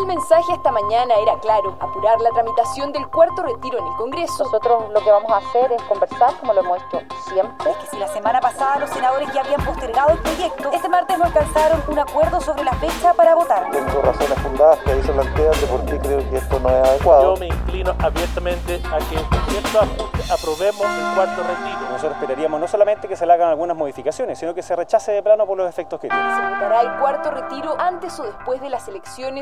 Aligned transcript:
El 0.00 0.06
mensaje 0.06 0.54
esta 0.54 0.72
mañana 0.72 1.14
era 1.22 1.38
claro, 1.40 1.76
apurar 1.78 2.18
la 2.22 2.30
tramitación 2.30 2.92
del 2.92 3.06
cuarto 3.08 3.42
retiro 3.42 3.78
en 3.78 3.86
el 3.86 3.94
Congreso. 3.96 4.44
Nosotros 4.44 4.90
lo 4.90 5.00
que 5.00 5.10
vamos 5.10 5.30
a 5.30 5.36
hacer 5.36 5.70
es 5.70 5.82
conversar, 5.82 6.34
como 6.40 6.54
lo 6.54 6.60
hemos 6.60 6.78
hecho 6.78 7.02
siempre. 7.28 7.70
Es 7.70 7.76
que 7.76 7.86
si 7.88 7.98
la 7.98 8.08
semana 8.08 8.40
pasada 8.40 8.78
los 8.78 8.88
senadores 8.88 9.30
ya 9.34 9.42
habían 9.42 9.62
postergado 9.62 10.12
el 10.12 10.18
proyecto, 10.18 10.70
este 10.72 10.88
martes 10.88 11.18
no 11.18 11.24
alcanzaron 11.24 11.82
un 11.86 11.98
acuerdo 11.98 12.40
sobre 12.40 12.64
la 12.64 12.72
fecha 12.72 13.12
para 13.12 13.34
votar. 13.34 13.70
Tengo 13.70 14.00
razones 14.00 14.38
fundadas 14.38 14.78
que 14.78 14.92
ahí 14.92 15.02
se 15.02 15.12
plantean 15.12 15.60
de 15.60 15.66
por 15.66 15.84
qué 15.84 15.98
creo 15.98 16.30
que 16.30 16.36
esto 16.36 16.58
no 16.58 16.68
es 16.70 16.88
adecuado. 16.88 17.34
Yo 17.34 17.40
me 17.40 17.46
inclino 17.48 17.94
abiertamente 17.98 18.82
a 18.90 18.98
que 18.98 19.16
con 19.16 19.44
cierto 19.50 19.78
ajuste 19.78 20.32
aprobemos 20.32 20.86
el 20.86 21.14
cuarto 21.14 21.42
retiro. 21.42 21.80
Nosotros 21.90 22.12
esperaríamos 22.12 22.58
no 22.58 22.66
solamente 22.66 23.08
que 23.08 23.16
se 23.16 23.26
le 23.26 23.32
hagan 23.34 23.50
algunas 23.50 23.76
modificaciones, 23.76 24.38
sino 24.38 24.54
que 24.54 24.62
se 24.62 24.74
rechace 24.74 25.12
de 25.12 25.22
plano 25.22 25.46
por 25.46 25.58
los 25.58 25.68
efectos 25.68 26.00
que 26.00 26.08
tiene. 26.08 26.34
Se 26.34 26.42
votará 26.42 26.80
el 26.80 26.98
cuarto 26.98 27.30
retiro 27.30 27.76
antes 27.78 28.18
o 28.18 28.22
después 28.22 28.60
de 28.62 28.70
las 28.70 28.88
elecciones 28.88 29.41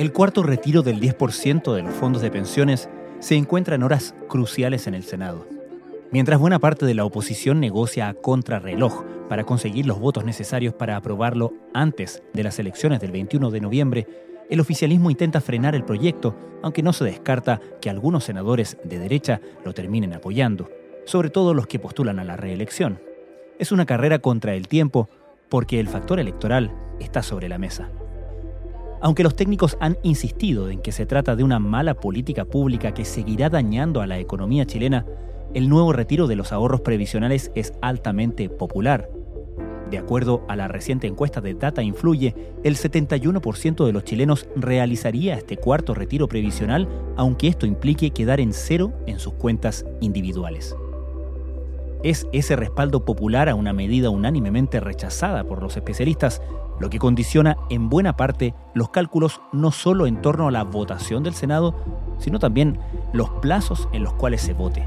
El 0.00 0.14
cuarto 0.14 0.42
retiro 0.42 0.80
del 0.80 0.98
10% 0.98 1.74
de 1.74 1.82
los 1.82 1.92
fondos 1.92 2.22
de 2.22 2.30
pensiones 2.30 2.88
se 3.18 3.36
encuentra 3.36 3.74
en 3.74 3.82
horas 3.82 4.14
cruciales 4.30 4.86
en 4.86 4.94
el 4.94 5.02
Senado. 5.02 5.46
Mientras 6.10 6.40
buena 6.40 6.58
parte 6.58 6.86
de 6.86 6.94
la 6.94 7.04
oposición 7.04 7.60
negocia 7.60 8.08
a 8.08 8.14
contrarreloj 8.14 9.04
para 9.28 9.44
conseguir 9.44 9.84
los 9.84 10.00
votos 10.00 10.24
necesarios 10.24 10.72
para 10.72 10.96
aprobarlo 10.96 11.52
antes 11.74 12.22
de 12.32 12.42
las 12.42 12.58
elecciones 12.58 12.98
del 13.00 13.12
21 13.12 13.50
de 13.50 13.60
noviembre, 13.60 14.06
el 14.48 14.60
oficialismo 14.60 15.10
intenta 15.10 15.42
frenar 15.42 15.74
el 15.74 15.84
proyecto, 15.84 16.34
aunque 16.62 16.82
no 16.82 16.94
se 16.94 17.04
descarta 17.04 17.60
que 17.82 17.90
algunos 17.90 18.24
senadores 18.24 18.78
de 18.82 18.98
derecha 18.98 19.42
lo 19.66 19.74
terminen 19.74 20.14
apoyando, 20.14 20.70
sobre 21.04 21.28
todo 21.28 21.52
los 21.52 21.66
que 21.66 21.78
postulan 21.78 22.18
a 22.18 22.24
la 22.24 22.38
reelección. 22.38 23.02
Es 23.58 23.70
una 23.70 23.84
carrera 23.84 24.20
contra 24.20 24.54
el 24.54 24.66
tiempo 24.66 25.10
porque 25.50 25.78
el 25.78 25.88
factor 25.88 26.20
electoral 26.20 26.72
está 27.00 27.22
sobre 27.22 27.50
la 27.50 27.58
mesa. 27.58 27.90
Aunque 29.00 29.22
los 29.22 29.34
técnicos 29.34 29.78
han 29.80 29.96
insistido 30.02 30.68
en 30.68 30.80
que 30.80 30.92
se 30.92 31.06
trata 31.06 31.34
de 31.34 31.42
una 31.42 31.58
mala 31.58 31.94
política 31.94 32.44
pública 32.44 32.92
que 32.92 33.04
seguirá 33.04 33.48
dañando 33.48 34.02
a 34.02 34.06
la 34.06 34.18
economía 34.18 34.66
chilena, 34.66 35.06
el 35.54 35.68
nuevo 35.68 35.92
retiro 35.92 36.26
de 36.26 36.36
los 36.36 36.52
ahorros 36.52 36.82
previsionales 36.82 37.50
es 37.54 37.72
altamente 37.80 38.48
popular. 38.50 39.10
De 39.90 39.98
acuerdo 39.98 40.44
a 40.48 40.54
la 40.54 40.68
reciente 40.68 41.08
encuesta 41.08 41.40
de 41.40 41.54
Data 41.54 41.82
Influye, 41.82 42.34
el 42.62 42.76
71% 42.76 43.84
de 43.84 43.92
los 43.92 44.04
chilenos 44.04 44.46
realizaría 44.54 45.34
este 45.34 45.56
cuarto 45.56 45.94
retiro 45.94 46.28
previsional, 46.28 46.86
aunque 47.16 47.48
esto 47.48 47.66
implique 47.66 48.10
quedar 48.10 48.38
en 48.38 48.52
cero 48.52 48.92
en 49.06 49.18
sus 49.18 49.32
cuentas 49.32 49.84
individuales. 50.00 50.76
Es 52.02 52.26
ese 52.32 52.56
respaldo 52.56 53.04
popular 53.04 53.48
a 53.48 53.54
una 53.54 53.72
medida 53.72 54.10
unánimemente 54.10 54.80
rechazada 54.80 55.44
por 55.44 55.62
los 55.62 55.76
especialistas 55.76 56.40
lo 56.80 56.88
que 56.88 56.98
condiciona 56.98 57.58
en 57.68 57.90
buena 57.90 58.16
parte 58.16 58.54
los 58.72 58.88
cálculos 58.88 59.42
no 59.52 59.70
solo 59.70 60.06
en 60.06 60.22
torno 60.22 60.48
a 60.48 60.50
la 60.50 60.64
votación 60.64 61.22
del 61.22 61.34
Senado, 61.34 61.74
sino 62.18 62.38
también 62.38 62.80
los 63.12 63.28
plazos 63.28 63.86
en 63.92 64.02
los 64.02 64.14
cuales 64.14 64.40
se 64.40 64.54
vote. 64.54 64.82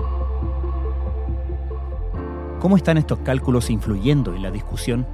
¿Cómo 2.59 2.77
están 2.77 2.97
estos 2.97 3.19
cálculos 3.19 3.69
influyendo 3.69 4.33
en 4.33 4.41
la 4.41 4.49
discusión? 4.49 5.05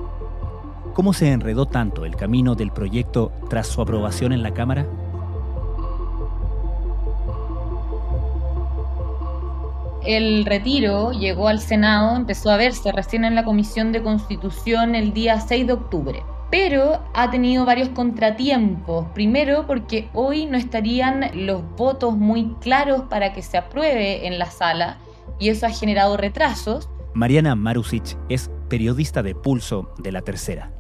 ¿Cómo 0.94 1.12
se 1.12 1.31
enredó 1.31 1.66
tanto 1.66 2.06
el 2.06 2.16
camino 2.16 2.56
del 2.56 2.72
proyecto 2.72 3.34
tras 3.50 3.68
su 3.68 3.81
aprobación 3.81 4.31
en 4.31 4.44
la 4.44 4.53
Cámara? 4.53 4.88
El 10.09 10.44
retiro 10.44 11.12
llegó 11.12 11.50
al 11.50 11.59
Senado, 11.59 12.16
empezó 12.16 12.50
a 12.50 12.58
verse 12.58 12.92
recién 12.92 13.25
en 13.25 13.36
la 13.36 13.44
Comisión 13.44 13.92
de 13.92 14.02
Constitución 14.02 14.96
el 14.96 15.14
día 15.14 15.40
6 15.40 15.68
de 15.68 15.74
octubre 15.74 16.24
pero 16.50 17.03
ha 17.14 17.30
tenido 17.30 17.64
varios 17.64 17.90
contratiempos. 17.90 19.06
Primero, 19.14 19.68
porque 19.68 20.09
hoy 20.14 20.48
no 20.48 20.58
estarían 20.58 21.30
los 21.46 21.62
votos 21.75 22.18
muy 22.18 22.56
claros 22.59 23.03
para 23.03 23.34
que 23.34 23.44
se 23.44 23.59
apruebe 23.59 24.25
en 24.25 24.40
la 24.40 24.48
sala 24.48 24.98
y 25.38 25.50
eso 25.50 25.68
ha 25.68 25.69
generado 25.69 26.18
retrasos. 26.18 26.90
Mariana 27.14 27.53
Marusic 27.53 28.18
es 28.30 28.50
periodista 28.68 29.22
de 29.22 29.36
Pulso 29.36 29.94
de 30.00 30.12
la 30.12 30.24
Tercera. 30.24 30.72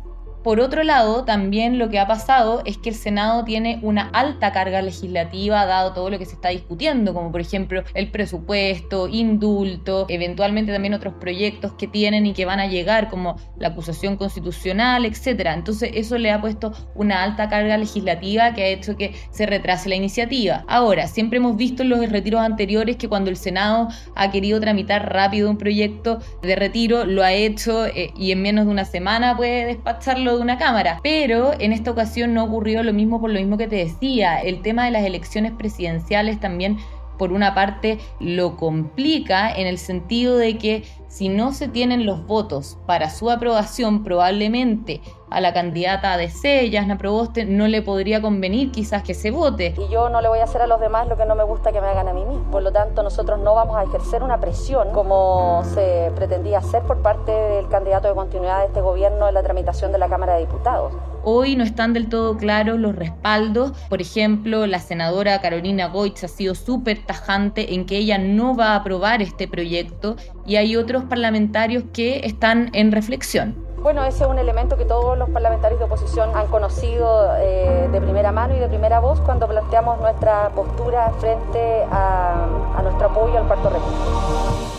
Por 0.43 0.61
otro 0.61 0.83
lado, 0.83 1.25
también 1.25 1.77
lo 1.77 1.89
que 1.89 1.99
ha 1.99 2.07
pasado 2.07 2.61
es 2.65 2.77
que 2.77 2.89
el 2.89 2.95
Senado 2.95 3.43
tiene 3.43 3.79
una 3.81 4.09
alta 4.13 4.53
carga 4.53 4.81
legislativa 4.81 5.65
dado 5.65 5.91
todo 5.91 6.09
lo 6.09 6.17
que 6.17 6.25
se 6.25 6.35
está 6.35 6.49
discutiendo, 6.49 7.13
como 7.13 7.29
por 7.29 7.41
ejemplo 7.41 7.83
el 7.93 8.09
presupuesto, 8.09 9.09
indulto, 9.09 10.05
eventualmente 10.07 10.71
también 10.71 10.93
otros 10.93 11.15
proyectos 11.15 11.73
que 11.73 11.87
tienen 11.87 12.25
y 12.25 12.33
que 12.33 12.45
van 12.45 12.61
a 12.61 12.67
llegar, 12.67 13.09
como 13.09 13.35
la 13.57 13.69
acusación 13.69 14.15
constitucional, 14.15 15.05
etcétera. 15.05 15.53
Entonces, 15.53 15.91
eso 15.93 16.17
le 16.17 16.31
ha 16.31 16.39
puesto 16.39 16.71
una 16.95 17.21
alta 17.23 17.49
carga 17.49 17.77
legislativa 17.77 18.53
que 18.53 18.63
ha 18.63 18.67
hecho 18.67 18.95
que 18.95 19.15
se 19.31 19.45
retrase 19.45 19.89
la 19.89 19.95
iniciativa. 19.95 20.63
Ahora, 20.67 21.07
siempre 21.07 21.37
hemos 21.37 21.57
visto 21.57 21.83
en 21.83 21.89
los 21.89 22.09
retiros 22.09 22.41
anteriores 22.41 22.95
que 22.95 23.09
cuando 23.09 23.29
el 23.29 23.35
Senado 23.35 23.89
ha 24.15 24.31
querido 24.31 24.59
tramitar 24.61 25.11
rápido 25.11 25.49
un 25.49 25.57
proyecto 25.57 26.19
de 26.41 26.55
retiro, 26.55 27.05
lo 27.05 27.23
ha 27.23 27.33
hecho 27.33 27.85
eh, 27.85 28.11
y 28.15 28.31
en 28.31 28.41
menos 28.41 28.65
de 28.65 28.71
una 28.71 28.85
semana 28.85 29.35
puede 29.35 29.65
despacharlo 29.65 30.28
de 30.35 30.41
una 30.41 30.57
cámara. 30.57 30.99
Pero 31.03 31.53
en 31.59 31.73
esta 31.73 31.91
ocasión 31.91 32.33
no 32.33 32.43
ocurrió 32.43 32.83
lo 32.83 32.93
mismo 32.93 33.19
por 33.19 33.31
lo 33.31 33.39
mismo 33.39 33.57
que 33.57 33.67
te 33.67 33.77
decía. 33.77 34.39
El 34.39 34.61
tema 34.61 34.85
de 34.85 34.91
las 34.91 35.03
elecciones 35.03 35.51
presidenciales 35.53 36.39
también 36.39 36.77
por 37.17 37.33
una 37.33 37.53
parte 37.53 37.99
lo 38.19 38.55
complica 38.55 39.51
en 39.51 39.67
el 39.67 39.77
sentido 39.77 40.37
de 40.37 40.57
que 40.57 40.83
si 41.07 41.27
no 41.27 41.53
se 41.53 41.67
tienen 41.67 42.05
los 42.05 42.25
votos 42.25 42.77
para 42.87 43.09
su 43.09 43.29
aprobación, 43.29 44.03
probablemente 44.03 45.01
a 45.29 45.41
la 45.41 45.53
candidata 45.53 46.17
de 46.17 46.29
C, 46.29 46.69
Yasna 46.69 46.97
Proboste, 46.97 47.45
no 47.45 47.67
le 47.67 47.81
podría 47.81 48.21
convenir 48.21 48.71
quizás 48.71 49.03
que 49.03 49.13
se 49.13 49.31
vote. 49.31 49.75
Y 49.77 49.91
yo 49.91 50.09
no 50.09 50.21
le 50.21 50.27
voy 50.27 50.39
a 50.39 50.43
hacer 50.43 50.61
a 50.61 50.67
los 50.67 50.79
demás 50.79 51.07
lo 51.07 51.17
que 51.17 51.25
no 51.25 51.35
me 51.35 51.43
gusta 51.43 51.71
que 51.71 51.81
me 51.81 51.87
hagan 51.87 52.07
a 52.07 52.13
mí 52.13 52.25
mismo. 52.25 52.49
Por 52.51 52.63
lo 52.63 52.71
tanto, 52.71 53.03
nosotros 53.03 53.39
no 53.39 53.55
vamos 53.55 53.77
a 53.77 53.83
ejercer 53.83 54.23
una 54.23 54.39
presión 54.39 54.91
como 54.91 55.63
se 55.73 56.11
pretendía 56.15 56.59
hacer 56.59 56.83
por 56.83 57.01
parte 57.01 57.31
del 57.31 57.67
candidato 57.69 58.07
de 58.07 58.15
continuidad 58.15 58.59
de 58.59 58.67
este 58.67 58.81
gobierno 58.81 59.27
en 59.27 59.33
la 59.33 59.43
tramitación 59.43 59.91
de 59.91 59.97
la 59.97 60.09
Cámara 60.09 60.35
de 60.35 60.41
Diputados. 60.41 60.93
Hoy 61.23 61.55
no 61.55 61.63
están 61.63 61.93
del 61.93 62.07
todo 62.07 62.37
claros 62.37 62.79
los 62.79 62.95
respaldos. 62.95 63.73
Por 63.89 64.01
ejemplo, 64.01 64.65
la 64.67 64.79
senadora 64.79 65.41
Carolina 65.41 65.87
Goitz 65.87 66.23
ha 66.23 66.27
sido 66.27 66.55
súper 66.55 67.05
tajante 67.05 67.73
en 67.73 67.85
que 67.85 67.97
ella 67.97 68.17
no 68.17 68.55
va 68.55 68.69
a 68.71 68.75
aprobar 68.77 69.21
este 69.21 69.47
proyecto 69.47 70.15
y 70.45 70.55
hay 70.55 70.75
otros 70.75 71.03
parlamentarios 71.03 71.83
que 71.93 72.25
están 72.25 72.69
en 72.73 72.91
reflexión. 72.91 73.68
Bueno, 73.81 74.03
ese 74.03 74.25
es 74.25 74.29
un 74.29 74.37
elemento 74.37 74.75
que 74.75 74.83
todos 74.83 75.17
los 75.17 75.29
parlamentarios 75.29 75.79
de 75.79 75.85
oposición 75.85 76.35
han 76.35 76.47
conocido 76.47 77.33
eh, 77.37 77.87
de 77.89 78.01
primera 78.01 78.33
mano 78.33 78.53
y 78.53 78.59
de 78.59 78.67
primera 78.67 78.99
voz 78.99 79.21
cuando 79.21 79.47
planteamos 79.47 80.01
nuestra 80.01 80.49
postura 80.49 81.11
frente 81.13 81.83
a, 81.89 82.75
a 82.77 82.81
nuestro 82.83 83.07
apoyo 83.07 83.37
al 83.37 83.47
cuarto 83.47 83.69
retiro. 83.69 84.69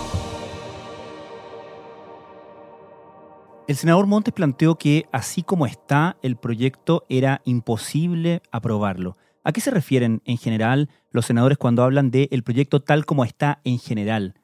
El 3.67 3.77
senador 3.77 4.07
Montes 4.07 4.35
planteó 4.35 4.75
que, 4.75 5.07
así 5.13 5.43
como 5.43 5.65
está 5.65 6.19
el 6.23 6.37
proyecto, 6.37 7.07
era 7.09 7.41
imposible 7.45 8.43
aprobarlo. 8.51 9.17
¿A 9.45 9.53
qué 9.53 9.63
se 9.63 9.71
refieren 9.71 10.21
en 10.27 10.37
general 10.37 10.91
los 11.11 11.25
senadores 11.25 11.57
cuando 11.57 11.85
hablan 11.85 12.11
del 12.11 12.43
proyecto 12.43 12.83
tal 12.83 13.07
como 13.07 13.25
está 13.25 13.61
en 13.65 13.79
general? 13.79 14.35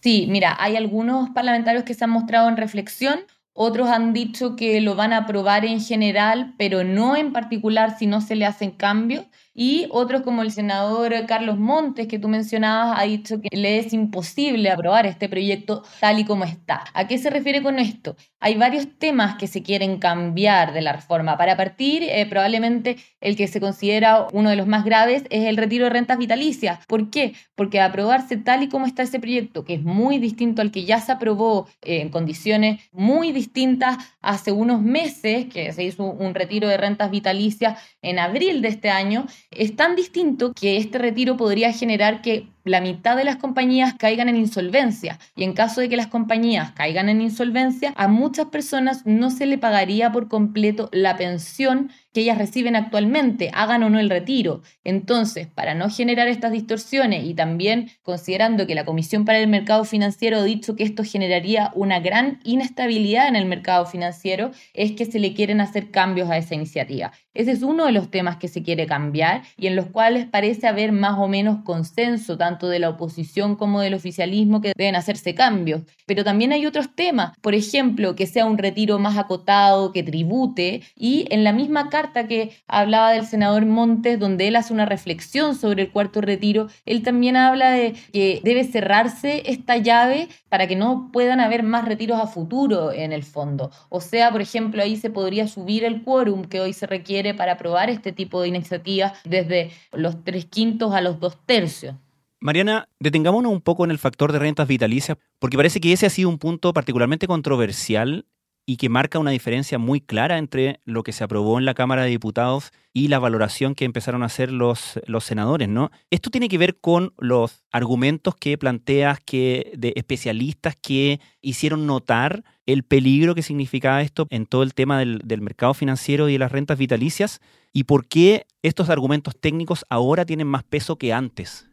Sí, 0.00 0.26
mira, 0.30 0.56
hay 0.58 0.76
algunos 0.76 1.28
parlamentarios 1.30 1.84
que 1.84 1.92
se 1.92 2.04
han 2.04 2.10
mostrado 2.10 2.48
en 2.48 2.56
reflexión, 2.56 3.18
otros 3.60 3.88
han 3.88 4.12
dicho 4.12 4.54
que 4.54 4.80
lo 4.80 4.94
van 4.94 5.12
a 5.12 5.18
aprobar 5.18 5.64
en 5.64 5.80
general, 5.80 6.54
pero 6.58 6.84
no 6.84 7.16
en 7.16 7.32
particular 7.32 7.98
si 7.98 8.06
no 8.06 8.20
se 8.20 8.36
le 8.36 8.46
hacen 8.46 8.70
cambios. 8.70 9.26
Y 9.60 9.88
otros 9.90 10.22
como 10.22 10.42
el 10.42 10.52
senador 10.52 11.12
Carlos 11.26 11.58
Montes, 11.58 12.06
que 12.06 12.20
tú 12.20 12.28
mencionabas, 12.28 12.96
ha 12.96 13.02
dicho 13.02 13.40
que 13.40 13.48
le 13.50 13.80
es 13.80 13.92
imposible 13.92 14.70
aprobar 14.70 15.04
este 15.04 15.28
proyecto 15.28 15.82
tal 15.98 16.20
y 16.20 16.24
como 16.24 16.44
está. 16.44 16.84
¿A 16.94 17.08
qué 17.08 17.18
se 17.18 17.28
refiere 17.28 17.60
con 17.60 17.80
esto? 17.80 18.14
Hay 18.38 18.54
varios 18.54 18.86
temas 18.98 19.34
que 19.34 19.48
se 19.48 19.64
quieren 19.64 19.98
cambiar 19.98 20.72
de 20.72 20.80
la 20.80 20.92
reforma. 20.92 21.36
Para 21.36 21.56
partir, 21.56 22.04
eh, 22.04 22.24
probablemente 22.26 22.98
el 23.20 23.34
que 23.34 23.48
se 23.48 23.58
considera 23.58 24.28
uno 24.32 24.48
de 24.50 24.54
los 24.54 24.68
más 24.68 24.84
graves 24.84 25.24
es 25.28 25.46
el 25.46 25.56
retiro 25.56 25.86
de 25.86 25.90
rentas 25.90 26.18
vitalicias. 26.18 26.78
¿Por 26.86 27.10
qué? 27.10 27.34
Porque 27.56 27.80
aprobarse 27.80 28.36
tal 28.36 28.62
y 28.62 28.68
como 28.68 28.86
está 28.86 29.02
ese 29.02 29.18
proyecto, 29.18 29.64
que 29.64 29.74
es 29.74 29.82
muy 29.82 30.18
distinto 30.18 30.62
al 30.62 30.70
que 30.70 30.84
ya 30.84 31.00
se 31.00 31.10
aprobó 31.10 31.66
eh, 31.82 32.00
en 32.00 32.10
condiciones 32.10 32.80
muy 32.92 33.32
distintas, 33.32 33.96
hace 34.20 34.52
unos 34.52 34.80
meses, 34.82 35.46
que 35.46 35.72
se 35.72 35.82
hizo 35.82 36.04
un 36.04 36.34
retiro 36.34 36.68
de 36.68 36.76
rentas 36.76 37.10
vitalicias 37.10 37.82
en 38.02 38.20
abril 38.20 38.62
de 38.62 38.68
este 38.68 38.90
año, 38.90 39.26
es 39.58 39.76
tan 39.76 39.96
distinto 39.96 40.52
que 40.52 40.76
este 40.76 40.98
retiro 40.98 41.36
podría 41.36 41.72
generar 41.72 42.22
que 42.22 42.48
la 42.68 42.80
mitad 42.80 43.16
de 43.16 43.24
las 43.24 43.36
compañías 43.36 43.94
caigan 43.94 44.28
en 44.28 44.36
insolvencia. 44.36 45.18
Y 45.36 45.44
en 45.44 45.52
caso 45.52 45.80
de 45.80 45.88
que 45.88 45.96
las 45.96 46.06
compañías 46.06 46.72
caigan 46.72 47.08
en 47.08 47.20
insolvencia, 47.20 47.92
a 47.96 48.08
muchas 48.08 48.46
personas 48.46 49.06
no 49.06 49.30
se 49.30 49.46
le 49.46 49.58
pagaría 49.58 50.12
por 50.12 50.28
completo 50.28 50.88
la 50.92 51.16
pensión 51.16 51.90
que 52.12 52.22
ellas 52.22 52.38
reciben 52.38 52.74
actualmente, 52.74 53.50
hagan 53.52 53.82
o 53.82 53.90
no 53.90 53.98
el 53.98 54.10
retiro. 54.10 54.62
Entonces, 54.82 55.46
para 55.46 55.74
no 55.74 55.90
generar 55.90 56.26
estas 56.28 56.52
distorsiones 56.52 57.24
y 57.24 57.34
también 57.34 57.90
considerando 58.02 58.66
que 58.66 58.74
la 58.74 58.84
Comisión 58.84 59.24
para 59.24 59.38
el 59.38 59.48
Mercado 59.48 59.84
Financiero 59.84 60.38
ha 60.38 60.42
dicho 60.42 60.74
que 60.74 60.84
esto 60.84 61.04
generaría 61.04 61.70
una 61.74 62.00
gran 62.00 62.40
inestabilidad 62.44 63.28
en 63.28 63.36
el 63.36 63.46
mercado 63.46 63.86
financiero, 63.86 64.50
es 64.74 64.92
que 64.92 65.04
se 65.04 65.18
le 65.18 65.34
quieren 65.34 65.60
hacer 65.60 65.90
cambios 65.90 66.30
a 66.30 66.38
esa 66.38 66.54
iniciativa. 66.54 67.12
Ese 67.34 67.52
es 67.52 67.62
uno 67.62 67.86
de 67.86 67.92
los 67.92 68.10
temas 68.10 68.36
que 68.36 68.48
se 68.48 68.62
quiere 68.62 68.86
cambiar 68.86 69.42
y 69.56 69.68
en 69.68 69.76
los 69.76 69.86
cuales 69.86 70.26
parece 70.26 70.66
haber 70.66 70.90
más 70.90 71.18
o 71.18 71.28
menos 71.28 71.62
consenso, 71.62 72.36
tanto 72.36 72.57
de 72.66 72.78
la 72.78 72.88
oposición 72.88 73.54
como 73.54 73.80
del 73.80 73.94
oficialismo, 73.94 74.60
que 74.60 74.72
deben 74.76 74.96
hacerse 74.96 75.34
cambios. 75.34 75.82
Pero 76.06 76.24
también 76.24 76.52
hay 76.52 76.66
otros 76.66 76.94
temas, 76.94 77.36
por 77.40 77.54
ejemplo, 77.54 78.16
que 78.16 78.26
sea 78.26 78.46
un 78.46 78.58
retiro 78.58 78.98
más 78.98 79.18
acotado, 79.18 79.92
que 79.92 80.02
tribute, 80.02 80.82
y 80.96 81.26
en 81.30 81.44
la 81.44 81.52
misma 81.52 81.90
carta 81.90 82.26
que 82.26 82.50
hablaba 82.66 83.12
del 83.12 83.26
senador 83.26 83.66
Montes, 83.66 84.18
donde 84.18 84.48
él 84.48 84.56
hace 84.56 84.72
una 84.72 84.86
reflexión 84.86 85.54
sobre 85.54 85.82
el 85.82 85.92
cuarto 85.92 86.20
retiro, 86.20 86.68
él 86.86 87.02
también 87.02 87.36
habla 87.36 87.70
de 87.70 87.94
que 88.12 88.40
debe 88.42 88.64
cerrarse 88.64 89.42
esta 89.46 89.76
llave 89.76 90.28
para 90.48 90.66
que 90.66 90.76
no 90.76 91.10
puedan 91.12 91.40
haber 91.40 91.62
más 91.62 91.84
retiros 91.84 92.20
a 92.20 92.26
futuro 92.26 92.92
en 92.92 93.12
el 93.12 93.22
fondo. 93.22 93.70
O 93.88 94.00
sea, 94.00 94.30
por 94.32 94.40
ejemplo, 94.40 94.82
ahí 94.82 94.96
se 94.96 95.10
podría 95.10 95.46
subir 95.46 95.84
el 95.84 96.02
quórum 96.02 96.44
que 96.44 96.60
hoy 96.60 96.72
se 96.72 96.86
requiere 96.86 97.34
para 97.34 97.52
aprobar 97.52 97.90
este 97.90 98.12
tipo 98.12 98.40
de 98.40 98.48
iniciativas 98.48 99.12
desde 99.24 99.70
los 99.92 100.24
tres 100.24 100.46
quintos 100.46 100.94
a 100.94 101.00
los 101.00 101.20
dos 101.20 101.36
tercios. 101.46 101.94
Mariana, 102.40 102.88
detengámonos 103.00 103.50
un 103.50 103.60
poco 103.60 103.84
en 103.84 103.90
el 103.90 103.98
factor 103.98 104.30
de 104.30 104.38
rentas 104.38 104.68
vitalicias, 104.68 105.18
porque 105.40 105.56
parece 105.56 105.80
que 105.80 105.92
ese 105.92 106.06
ha 106.06 106.10
sido 106.10 106.28
un 106.28 106.38
punto 106.38 106.72
particularmente 106.72 107.26
controversial 107.26 108.26
y 108.64 108.76
que 108.76 108.88
marca 108.88 109.18
una 109.18 109.30
diferencia 109.30 109.78
muy 109.78 110.00
clara 110.00 110.38
entre 110.38 110.80
lo 110.84 111.02
que 111.02 111.12
se 111.12 111.24
aprobó 111.24 111.58
en 111.58 111.64
la 111.64 111.74
Cámara 111.74 112.02
de 112.02 112.10
Diputados 112.10 112.70
y 112.92 113.08
la 113.08 113.18
valoración 113.18 113.74
que 113.74 113.86
empezaron 113.86 114.22
a 114.22 114.26
hacer 114.26 114.52
los, 114.52 115.00
senadores, 115.20 115.68
¿no? 115.68 115.90
Esto 116.10 116.30
tiene 116.30 116.48
que 116.48 116.58
ver 116.58 116.78
con 116.78 117.14
los 117.18 117.64
argumentos 117.72 118.36
que 118.36 118.58
planteas 118.58 119.18
que, 119.20 119.72
de 119.76 119.94
especialistas 119.96 120.76
que 120.76 121.18
hicieron 121.40 121.86
notar 121.86 122.44
el 122.66 122.84
peligro 122.84 123.34
que 123.34 123.42
significaba 123.42 124.02
esto 124.02 124.26
en 124.30 124.44
todo 124.44 124.62
el 124.62 124.74
tema 124.74 124.98
del 124.98 125.40
mercado 125.40 125.72
financiero 125.74 126.28
y 126.28 126.34
de 126.34 126.38
las 126.38 126.52
rentas 126.52 126.78
vitalicias 126.78 127.40
y 127.72 127.84
por 127.84 128.06
qué 128.06 128.46
estos 128.62 128.90
argumentos 128.90 129.34
técnicos 129.40 129.86
ahora 129.88 130.24
tienen 130.24 130.46
más 130.46 130.62
peso 130.62 130.96
que 130.96 131.12
antes. 131.12 131.68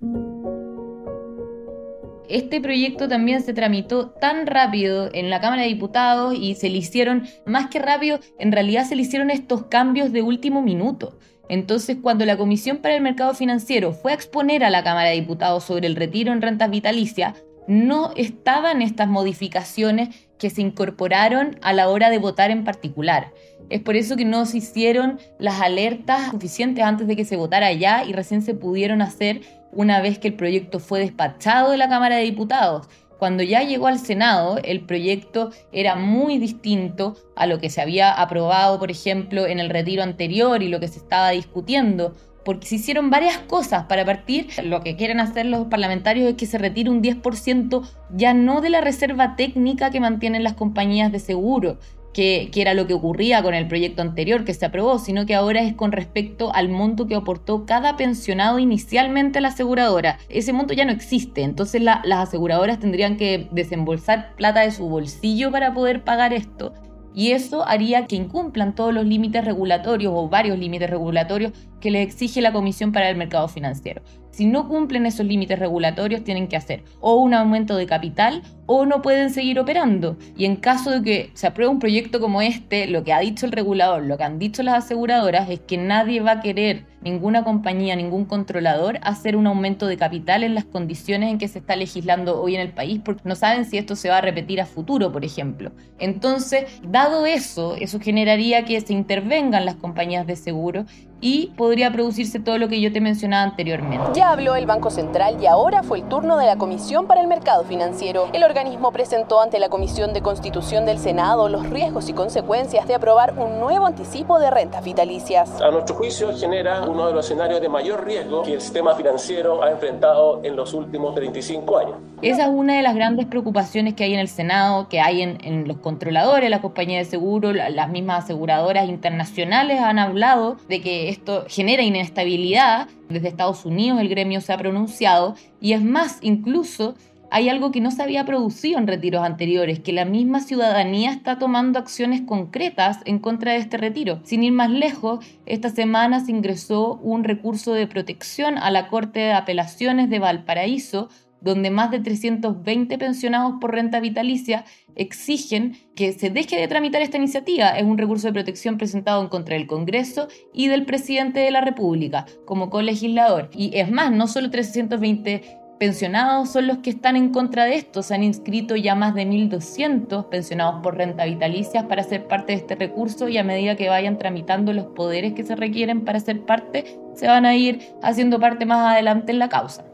Este 2.30 2.60
proyecto 2.60 3.08
también 3.08 3.44
se 3.44 3.54
tramitó 3.54 4.10
tan 4.10 4.48
rápido 4.48 5.10
en 5.14 5.30
la 5.30 5.42
Cámara 5.42 5.62
de 5.62 5.68
Diputados 5.68 6.34
y 6.36 6.56
se 6.56 6.70
le 6.70 6.78
hicieron, 6.78 7.28
más 7.46 7.68
que 7.68 7.80
rápido, 7.80 8.20
en 8.40 8.52
realidad 8.52 8.86
se 8.86 8.96
le 8.96 9.04
hicieron 9.04 9.30
estos 9.30 9.66
cambios 9.66 10.12
de 10.12 10.22
último 10.22 10.62
minuto. 10.62 11.20
Entonces, 11.50 11.98
cuando 12.02 12.26
la 12.26 12.38
Comisión 12.38 12.78
para 12.78 12.96
el 12.96 13.02
Mercado 13.02 13.34
Financiero 13.36 13.94
fue 13.94 14.12
a 14.12 14.16
exponer 14.16 14.64
a 14.64 14.72
la 14.72 14.84
Cámara 14.84 15.10
de 15.10 15.16
Diputados 15.16 15.64
sobre 15.64 15.86
el 15.86 15.96
retiro 15.96 16.34
en 16.34 16.42
rentas 16.42 16.72
vitalicias, 16.72 17.36
no 17.68 18.12
estaban 18.16 18.82
estas 18.82 19.08
modificaciones 19.08 20.28
que 20.38 20.50
se 20.50 20.62
incorporaron 20.62 21.58
a 21.62 21.74
la 21.74 21.90
hora 21.90 22.10
de 22.10 22.18
votar 22.18 22.52
en 22.52 22.64
particular. 22.64 23.32
Es 23.70 23.82
por 23.82 23.96
eso 23.96 24.16
que 24.16 24.26
no 24.26 24.46
se 24.46 24.58
hicieron 24.58 25.20
las 25.40 25.62
alertas 25.62 26.32
suficientes 26.32 26.84
antes 26.84 27.08
de 27.08 27.16
que 27.16 27.26
se 27.26 27.36
votara 27.36 27.72
ya 27.74 28.06
y 28.06 28.14
recién 28.14 28.42
se 28.42 28.54
pudieron 28.54 29.02
hacer 29.02 29.42
una 29.72 30.02
vez 30.02 30.20
que 30.20 30.30
el 30.30 30.36
proyecto 30.36 30.80
fue 30.80 31.00
despachado 31.00 31.72
de 31.72 31.78
la 31.78 31.90
Cámara 31.90 32.16
de 32.16 32.24
Diputados. 32.24 32.88
Cuando 33.18 33.44
ya 33.44 33.64
llegó 33.64 33.88
al 33.88 34.00
Senado, 34.00 34.60
el 34.64 34.82
proyecto 34.82 35.52
era 35.72 35.96
muy 35.96 36.38
distinto 36.38 37.16
a 37.36 37.48
lo 37.48 37.60
que 37.60 37.70
se 37.70 37.82
había 37.82 38.12
aprobado, 38.12 38.78
por 38.78 38.92
ejemplo, 38.92 39.48
en 39.48 39.60
el 39.60 39.70
retiro 39.70 40.04
anterior 40.04 40.62
y 40.62 40.68
lo 40.68 40.80
que 40.80 40.90
se 40.90 41.00
estaba 41.00 41.30
discutiendo, 41.30 42.14
porque 42.44 42.68
se 42.68 42.76
hicieron 42.76 43.10
varias 43.10 43.38
cosas. 43.38 43.86
Para 43.86 44.06
partir, 44.06 44.48
lo 44.64 44.82
que 44.82 44.98
quieren 44.98 45.20
hacer 45.20 45.46
los 45.46 45.68
parlamentarios 45.68 46.30
es 46.30 46.36
que 46.36 46.46
se 46.46 46.58
retire 46.58 46.90
un 46.90 47.02
10% 47.02 47.88
ya 48.16 48.34
no 48.34 48.62
de 48.62 48.70
la 48.70 48.82
reserva 48.82 49.36
técnica 49.36 49.90
que 49.90 50.00
mantienen 50.00 50.44
las 50.44 50.54
compañías 50.54 51.12
de 51.12 51.20
seguro, 51.20 51.80
que, 52.16 52.50
era 52.56 52.74
lo 52.74 52.88
que 52.88 52.94
ocurría 52.94 53.44
con 53.44 53.54
el 53.54 53.68
proyecto 53.68 54.02
anterior 54.02 54.46
que 54.46 54.54
se 54.54 54.66
aprobó, 54.66 55.00
sino 55.00 55.26
que 55.26 55.36
ahora 55.36 55.62
es 55.62 55.74
con 55.74 55.92
respecto 55.92 56.56
al 56.56 56.70
monto 56.70 57.08
que 57.08 57.16
aportó 57.16 57.66
cada 57.66 57.98
pensionado 57.98 58.58
inicialmente 58.58 59.40
a 59.40 59.42
la 59.42 59.50
aseguradora. 59.50 60.18
Ese 60.30 60.54
monto 60.54 60.74
ya 60.74 60.86
no 60.86 60.94
existe, 60.94 61.44
entonces 61.44 61.82
las 61.82 62.06
aseguradoras 62.06 62.80
tendrían 62.80 63.18
que 63.18 63.50
desembolsar 63.52 64.34
plata 64.38 64.62
de 64.62 64.72
su 64.72 64.88
bolsillo 64.88 65.52
para 65.52 65.74
poder 65.74 66.06
pagar 66.06 66.32
esto. 66.32 66.74
Y 67.14 67.32
eso 67.32 67.68
haría 67.68 68.08
que 68.08 68.16
incumplan 68.16 68.76
todos 68.76 68.94
los 68.94 69.06
límites 69.06 69.44
regulatorios 69.44 70.14
o 70.16 70.30
varios 70.30 70.58
límites 70.58 70.90
regulatorios 70.90 71.52
que 71.86 71.92
les 71.92 72.08
exige 72.08 72.42
la 72.42 72.52
Comisión 72.52 72.92
para 72.92 73.12
el 73.12 73.16
Mercado 73.16 73.48
Financiero. 73.48 74.02
Si 74.32 74.48
no 74.48 74.68
cumplen 74.68 75.06
esos 75.06 75.26
límites 75.26 75.60
regulatorios, 75.60 76.24
tienen 76.24 76.48
que 76.48 76.58
hacer 76.58 76.84
o 77.00 77.16
un 77.16 77.36
aumento 77.36 77.78
de 77.78 77.86
capital 77.86 78.42
o 78.66 78.86
no 78.86 79.04
pueden 79.04 79.30
seguir 79.30 79.60
operando. 79.60 80.18
Y 80.36 80.46
en 80.46 80.56
caso 80.56 80.92
de 80.92 81.02
que 81.04 81.32
se 81.36 81.48
apruebe 81.48 81.72
un 81.72 81.80
proyecto 81.80 82.20
como 82.20 82.42
este, 82.42 82.88
lo 82.88 83.04
que 83.04 83.14
ha 83.14 83.20
dicho 83.20 83.46
el 83.46 83.52
regulador, 83.52 84.04
lo 84.04 84.18
que 84.18 84.24
han 84.24 84.40
dicho 84.40 84.64
las 84.64 84.84
aseguradoras, 84.84 85.50
es 85.50 85.60
que 85.62 85.78
nadie 85.78 86.20
va 86.20 86.32
a 86.32 86.42
querer, 86.42 86.86
ninguna 87.02 87.44
compañía, 87.44 87.96
ningún 87.96 88.26
controlador, 88.26 88.98
hacer 89.04 89.38
un 89.38 89.48
aumento 89.48 89.86
de 89.88 89.96
capital 89.96 90.44
en 90.44 90.56
las 90.56 90.66
condiciones 90.66 91.30
en 91.30 91.38
que 91.38 91.48
se 91.48 91.60
está 91.60 91.76
legislando 91.76 92.42
hoy 92.42 92.56
en 92.56 92.62
el 92.62 92.74
país, 92.74 93.00
porque 93.06 93.22
no 93.24 93.36
saben 93.36 93.64
si 93.64 93.78
esto 93.78 93.96
se 93.96 94.10
va 94.10 94.18
a 94.18 94.22
repetir 94.22 94.60
a 94.60 94.66
futuro, 94.66 95.12
por 95.14 95.24
ejemplo. 95.24 95.72
Entonces, 96.00 96.66
dado 96.84 97.26
eso, 97.26 97.76
eso 97.76 98.00
generaría 98.00 98.66
que 98.66 98.82
se 98.82 98.92
intervengan 98.92 99.66
las 99.66 99.76
compañías 99.76 100.26
de 100.26 100.36
seguro 100.36 100.86
y 101.22 101.48
podría 101.58 101.92
producirse 101.92 102.40
todo 102.40 102.58
lo 102.58 102.68
que 102.68 102.82
yo 102.82 102.92
te 102.92 103.02
mencionaba 103.02 103.44
anteriormente. 103.44 104.12
Ya 104.14 104.32
habló 104.32 104.56
el 104.56 104.66
Banco 104.66 104.90
Central 104.90 105.38
y 105.42 105.46
ahora 105.46 105.84
fue 105.84 106.00
el 106.00 106.08
turno 106.08 106.38
de 106.38 106.46
la 106.46 106.58
Comisión 106.58 107.08
para 107.08 107.22
el 107.22 107.28
Mercado 107.28 107.64
Financiero. 107.64 108.30
El 108.34 108.44
organismo 108.44 108.92
presentó 108.92 109.42
ante 109.42 109.60
la 109.60 109.70
Comisión 109.70 110.14
de 110.14 110.22
Constitución 110.22 110.86
del 110.86 111.00
Senado 111.00 111.50
los 111.50 111.70
riesgos 111.70 112.10
y 112.10 112.14
consecuencias 112.14 112.88
de 112.88 112.96
aprobar 112.96 113.34
un 113.38 113.60
nuevo 113.60 113.86
anticipo 113.86 114.40
de 114.40 114.52
rentas 114.52 114.84
vitalicias. 114.84 115.62
A 115.62 115.72
nuestro 115.72 115.96
juicio 115.96 116.36
genera 116.38 116.84
uno 116.84 117.08
de 117.08 117.14
los 117.14 117.26
escenarios 117.26 117.62
de 117.62 117.70
mayor 117.70 118.06
riesgo 118.06 118.44
que 118.44 118.54
el 118.54 118.62
sistema 118.62 118.96
financiero 118.96 119.64
ha 119.64 119.72
enfrentado 119.72 120.42
en 120.44 120.56
los 120.56 120.74
últimos 120.74 121.16
35 121.16 121.78
años. 121.78 121.96
Esa 122.26 122.46
es 122.46 122.50
una 122.52 122.74
de 122.74 122.82
las 122.82 122.96
grandes 122.96 123.28
preocupaciones 123.28 123.94
que 123.94 124.04
hay 124.04 124.16
en 124.16 124.20
el 124.20 124.28
Senado, 124.28 124.90
que 124.90 125.00
hay 125.00 125.22
en, 125.22 125.38
en 125.44 125.68
los 125.68 125.78
controladores, 125.78 126.50
las 126.50 126.62
compañías 126.62 127.06
de 127.06 127.12
seguro, 127.12 127.54
las 127.54 127.90
mismas 127.92 128.24
aseguradoras 128.24 128.90
internacionales 128.90 129.80
han 129.80 130.00
hablado 130.00 130.58
de 130.68 130.82
que 130.82 131.10
esto 131.10 131.46
genera 131.48 131.84
inestabilidad. 131.84 132.88
Desde 133.10 133.28
Estados 133.28 133.64
Unidos 133.64 134.02
el 134.02 134.10
gremio 134.10 134.42
se 134.42 134.54
ha 134.54 134.58
pronunciado 134.58 135.36
y 135.62 135.74
es 135.74 135.84
más, 135.84 136.18
incluso 136.24 136.96
hay 137.30 137.50
algo 137.50 137.72
que 137.72 137.82
no 137.82 137.92
se 137.92 138.02
había 138.02 138.26
producido 138.26 138.80
en 138.80 138.88
retiros 138.88 139.24
anteriores, 139.24 139.80
que 139.80 139.94
la 139.94 140.06
misma 140.06 140.40
ciudadanía 140.40 141.12
está 141.12 141.38
tomando 141.38 141.78
acciones 141.78 142.22
concretas 142.22 143.00
en 143.06 143.20
contra 143.20 143.52
de 143.52 143.60
este 143.60 143.78
retiro. 143.78 144.22
Sin 144.24 144.44
ir 144.44 144.54
más 144.54 144.70
lejos, 144.70 145.24
esta 145.46 145.70
semana 145.70 146.22
se 146.22 146.32
ingresó 146.32 146.96
un 147.04 147.24
recurso 147.24 147.74
de 147.74 147.88
protección 147.88 148.58
a 148.58 148.72
la 148.72 148.88
Corte 148.88 149.20
de 149.20 149.34
Apelaciones 149.34 150.10
de 150.10 150.20
Valparaíso 150.20 151.10
donde 151.46 151.70
más 151.70 151.92
de 151.92 152.00
320 152.00 152.98
pensionados 152.98 153.54
por 153.62 153.72
renta 153.72 154.00
vitalicia 154.00 154.66
exigen 154.96 155.78
que 155.96 156.12
se 156.12 156.32
deje 156.32 156.60
de 156.60 156.68
tramitar 156.68 157.04
esta 157.04 157.18
iniciativa. 157.18 157.70
Es 157.70 157.84
un 157.84 158.00
recurso 158.00 158.28
de 158.28 158.34
protección 158.34 158.78
presentado 158.78 159.22
en 159.22 159.30
contra 159.30 159.56
del 159.56 159.68
Congreso 159.68 160.28
y 160.54 160.68
del 160.68 160.86
presidente 160.86 161.40
de 161.40 161.52
la 161.52 161.62
República 161.62 162.26
como 162.46 162.72
colegislador. 162.72 163.52
Y 163.54 163.78
es 163.78 163.92
más, 163.92 164.12
no 164.12 164.28
solo 164.28 164.50
320 164.50 165.60
pensionados 165.80 166.50
son 166.50 166.66
los 166.66 166.80
que 166.80 166.90
están 166.90 167.16
en 167.16 167.30
contra 167.30 167.66
de 167.66 167.76
esto. 167.76 168.02
Se 168.02 168.16
han 168.16 168.24
inscrito 168.24 168.76
ya 168.76 168.96
más 168.96 169.14
de 169.14 169.28
1.200 169.28 170.30
pensionados 170.30 170.82
por 170.82 170.98
renta 170.98 171.26
vitalicia 171.26 171.88
para 171.88 172.02
ser 172.02 172.28
parte 172.28 172.54
de 172.54 172.58
este 172.58 172.74
recurso 172.74 173.30
y 173.30 173.38
a 173.38 173.44
medida 173.44 173.76
que 173.76 173.88
vayan 173.88 174.18
tramitando 174.18 174.74
los 174.74 174.88
poderes 174.88 175.34
que 175.34 175.44
se 175.44 175.56
requieren 175.56 176.06
para 176.06 176.20
ser 176.20 176.42
parte, 176.42 176.98
se 177.14 177.28
van 177.28 177.46
a 177.46 177.56
ir 177.56 177.82
haciendo 178.02 178.40
parte 178.40 178.66
más 178.66 178.94
adelante 178.94 179.32
en 179.32 179.38
la 179.38 179.50
causa 179.50 179.85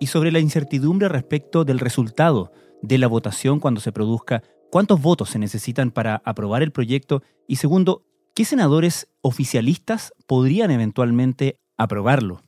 y 0.00 0.06
sobre 0.08 0.32
la 0.32 0.40
incertidumbre 0.40 1.08
respecto 1.08 1.64
del 1.64 1.78
resultado 1.78 2.52
de 2.82 2.98
la 2.98 3.06
votación 3.06 3.60
cuando 3.60 3.80
se 3.80 3.92
produzca, 3.92 4.42
cuántos 4.70 5.00
votos 5.00 5.30
se 5.30 5.38
necesitan 5.38 5.90
para 5.90 6.22
aprobar 6.24 6.62
el 6.62 6.72
proyecto 6.72 7.22
y 7.46 7.56
segundo, 7.56 8.04
qué 8.34 8.44
senadores 8.44 9.08
oficialistas 9.20 10.12
podrían 10.26 10.70
eventualmente 10.70 11.58
aprobarlo. 11.76 12.42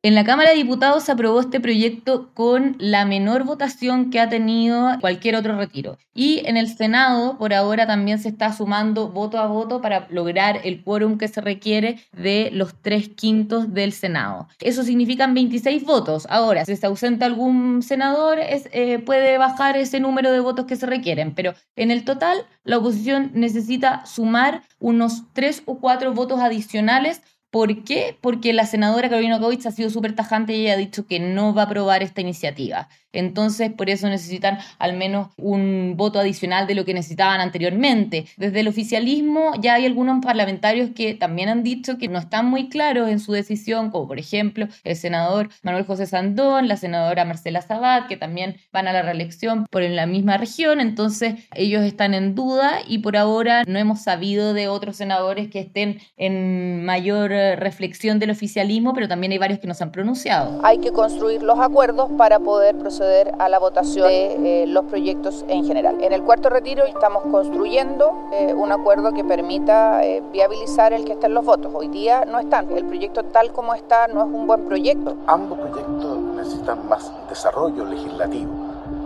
En 0.00 0.14
la 0.14 0.22
Cámara 0.22 0.50
de 0.50 0.56
Diputados 0.56 1.02
se 1.02 1.10
aprobó 1.10 1.40
este 1.40 1.58
proyecto 1.58 2.30
con 2.32 2.76
la 2.78 3.04
menor 3.04 3.42
votación 3.42 4.10
que 4.10 4.20
ha 4.20 4.28
tenido 4.28 4.92
cualquier 5.00 5.34
otro 5.34 5.58
retiro. 5.58 5.98
Y 6.14 6.40
en 6.46 6.56
el 6.56 6.68
Senado, 6.68 7.36
por 7.36 7.52
ahora, 7.52 7.84
también 7.84 8.20
se 8.20 8.28
está 8.28 8.52
sumando 8.52 9.08
voto 9.08 9.38
a 9.38 9.48
voto 9.48 9.80
para 9.80 10.06
lograr 10.10 10.60
el 10.62 10.84
quórum 10.84 11.18
que 11.18 11.26
se 11.26 11.40
requiere 11.40 11.98
de 12.12 12.50
los 12.52 12.80
tres 12.80 13.08
quintos 13.08 13.74
del 13.74 13.92
Senado. 13.92 14.46
Eso 14.60 14.84
significan 14.84 15.34
26 15.34 15.84
votos. 15.84 16.28
Ahora, 16.30 16.64
si 16.64 16.76
se 16.76 16.86
ausenta 16.86 17.26
algún 17.26 17.82
senador, 17.82 18.38
eh, 18.40 19.00
puede 19.00 19.36
bajar 19.36 19.76
ese 19.76 19.98
número 19.98 20.30
de 20.30 20.38
votos 20.38 20.66
que 20.66 20.76
se 20.76 20.86
requieren. 20.86 21.34
Pero 21.34 21.54
en 21.74 21.90
el 21.90 22.04
total, 22.04 22.46
la 22.62 22.78
oposición 22.78 23.32
necesita 23.34 24.06
sumar 24.06 24.62
unos 24.78 25.24
tres 25.32 25.64
o 25.66 25.80
cuatro 25.80 26.14
votos 26.14 26.38
adicionales 26.38 27.20
¿Por 27.50 27.82
qué? 27.84 28.18
Porque 28.20 28.52
la 28.52 28.66
senadora 28.66 29.08
Carolina 29.08 29.40
Kovich 29.40 29.64
ha 29.66 29.70
sido 29.70 29.88
súper 29.88 30.14
tajante 30.14 30.54
y 30.54 30.62
ella 30.62 30.74
ha 30.74 30.76
dicho 30.76 31.06
que 31.06 31.18
no 31.18 31.54
va 31.54 31.62
a 31.62 31.64
aprobar 31.64 32.02
esta 32.02 32.20
iniciativa. 32.20 32.88
Entonces, 33.12 33.72
por 33.72 33.88
eso 33.88 34.06
necesitan 34.08 34.58
al 34.78 34.96
menos 34.96 35.28
un 35.38 35.94
voto 35.96 36.18
adicional 36.18 36.66
de 36.66 36.74
lo 36.74 36.84
que 36.84 36.92
necesitaban 36.92 37.40
anteriormente. 37.40 38.26
Desde 38.36 38.60
el 38.60 38.68
oficialismo 38.68 39.52
ya 39.60 39.74
hay 39.74 39.86
algunos 39.86 40.22
parlamentarios 40.22 40.90
que 40.94 41.14
también 41.14 41.48
han 41.48 41.62
dicho 41.62 41.96
que 41.96 42.08
no 42.08 42.18
están 42.18 42.46
muy 42.46 42.68
claros 42.68 43.08
en 43.08 43.18
su 43.18 43.32
decisión, 43.32 43.90
como 43.90 44.08
por 44.08 44.18
ejemplo 44.18 44.68
el 44.84 44.96
senador 44.96 45.48
Manuel 45.62 45.86
José 45.86 46.06
Sandón, 46.06 46.68
la 46.68 46.76
senadora 46.76 47.24
Marcela 47.24 47.62
Sabat, 47.62 48.08
que 48.08 48.18
también 48.18 48.56
van 48.72 48.88
a 48.88 48.92
la 48.92 49.02
reelección 49.02 49.66
por 49.70 49.82
en 49.82 49.96
la 49.96 50.06
misma 50.06 50.36
región. 50.36 50.80
Entonces, 50.80 51.34
ellos 51.54 51.82
están 51.84 52.12
en 52.12 52.34
duda 52.34 52.80
y 52.86 52.98
por 52.98 53.16
ahora 53.16 53.64
no 53.66 53.78
hemos 53.78 54.02
sabido 54.02 54.52
de 54.52 54.68
otros 54.68 54.96
senadores 54.96 55.48
que 55.48 55.60
estén 55.60 56.00
en 56.16 56.84
mayor 56.84 57.32
reflexión 57.56 58.18
del 58.18 58.30
oficialismo, 58.30 58.92
pero 58.94 59.08
también 59.08 59.32
hay 59.32 59.38
varios 59.38 59.58
que 59.58 59.66
nos 59.66 59.80
han 59.82 59.90
pronunciado. 59.90 60.60
Hay 60.62 60.78
que 60.78 60.92
construir 60.92 61.42
los 61.42 61.58
acuerdos 61.58 62.10
para 62.16 62.38
poder 62.38 62.76
proceder 62.76 63.32
a 63.38 63.48
la 63.48 63.58
votación 63.58 64.08
de 64.08 64.62
eh, 64.62 64.66
los 64.66 64.84
proyectos 64.84 65.44
en 65.48 65.64
general. 65.64 65.96
En 66.02 66.12
el 66.12 66.22
cuarto 66.22 66.48
retiro 66.48 66.84
estamos 66.84 67.22
construyendo 67.30 68.28
eh, 68.32 68.54
un 68.54 68.72
acuerdo 68.72 69.12
que 69.12 69.24
permita 69.24 70.04
eh, 70.04 70.22
viabilizar 70.32 70.92
el 70.92 71.04
que 71.04 71.12
estén 71.12 71.34
los 71.34 71.44
votos. 71.44 71.72
Hoy 71.74 71.88
día 71.88 72.24
no 72.26 72.38
están. 72.38 72.70
El 72.70 72.84
proyecto 72.84 73.24
tal 73.24 73.52
como 73.52 73.74
está 73.74 74.08
no 74.08 74.20
es 74.20 74.26
un 74.26 74.46
buen 74.46 74.64
proyecto. 74.64 75.16
Ambos 75.26 75.58
proyectos 75.58 76.18
necesitan 76.36 76.88
más 76.88 77.12
desarrollo 77.28 77.84
legislativo. 77.84 78.50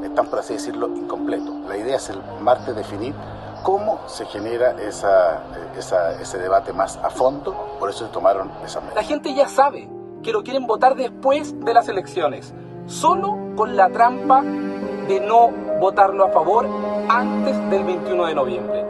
Están, 0.05 0.27
por 0.27 0.41
así 0.41 0.55
decirlo, 0.55 0.89
incompletos. 0.89 1.55
La 1.69 1.77
idea 1.77 1.97
es 1.97 2.11
el 2.11 2.19
martes 2.41 2.75
definir 2.77 3.15
cómo 3.63 4.01
se 4.07 4.27
genera 4.27 4.73
esa, 4.83 5.43
esa, 5.77 6.21
ese 6.21 6.39
debate 6.39 6.73
más 6.73 6.97
a 6.97 7.11
fondo, 7.11 7.77
por 7.79 7.91
eso 7.91 8.07
se 8.07 8.13
tomaron 8.13 8.51
esas 8.65 8.83
medidas. 8.83 9.03
La 9.03 9.09
gente 9.09 9.35
ya 9.35 9.49
sabe 9.49 9.89
que 10.23 10.33
lo 10.33 10.43
quieren 10.43 10.67
votar 10.67 10.95
después 10.95 11.59
de 11.61 11.75
las 11.75 11.89
elecciones 11.89 12.55
solo 12.87 13.39
con 13.57 13.77
la 13.77 13.89
trampa 13.91 14.43
de 14.43 15.21
no 15.21 15.51
votarlo 15.81 16.25
a 16.25 16.31
favor 16.31 16.69
antes 17.09 17.57
del 17.71 17.85
21 17.85 18.27
de 18.27 18.35
noviembre. 18.35 18.85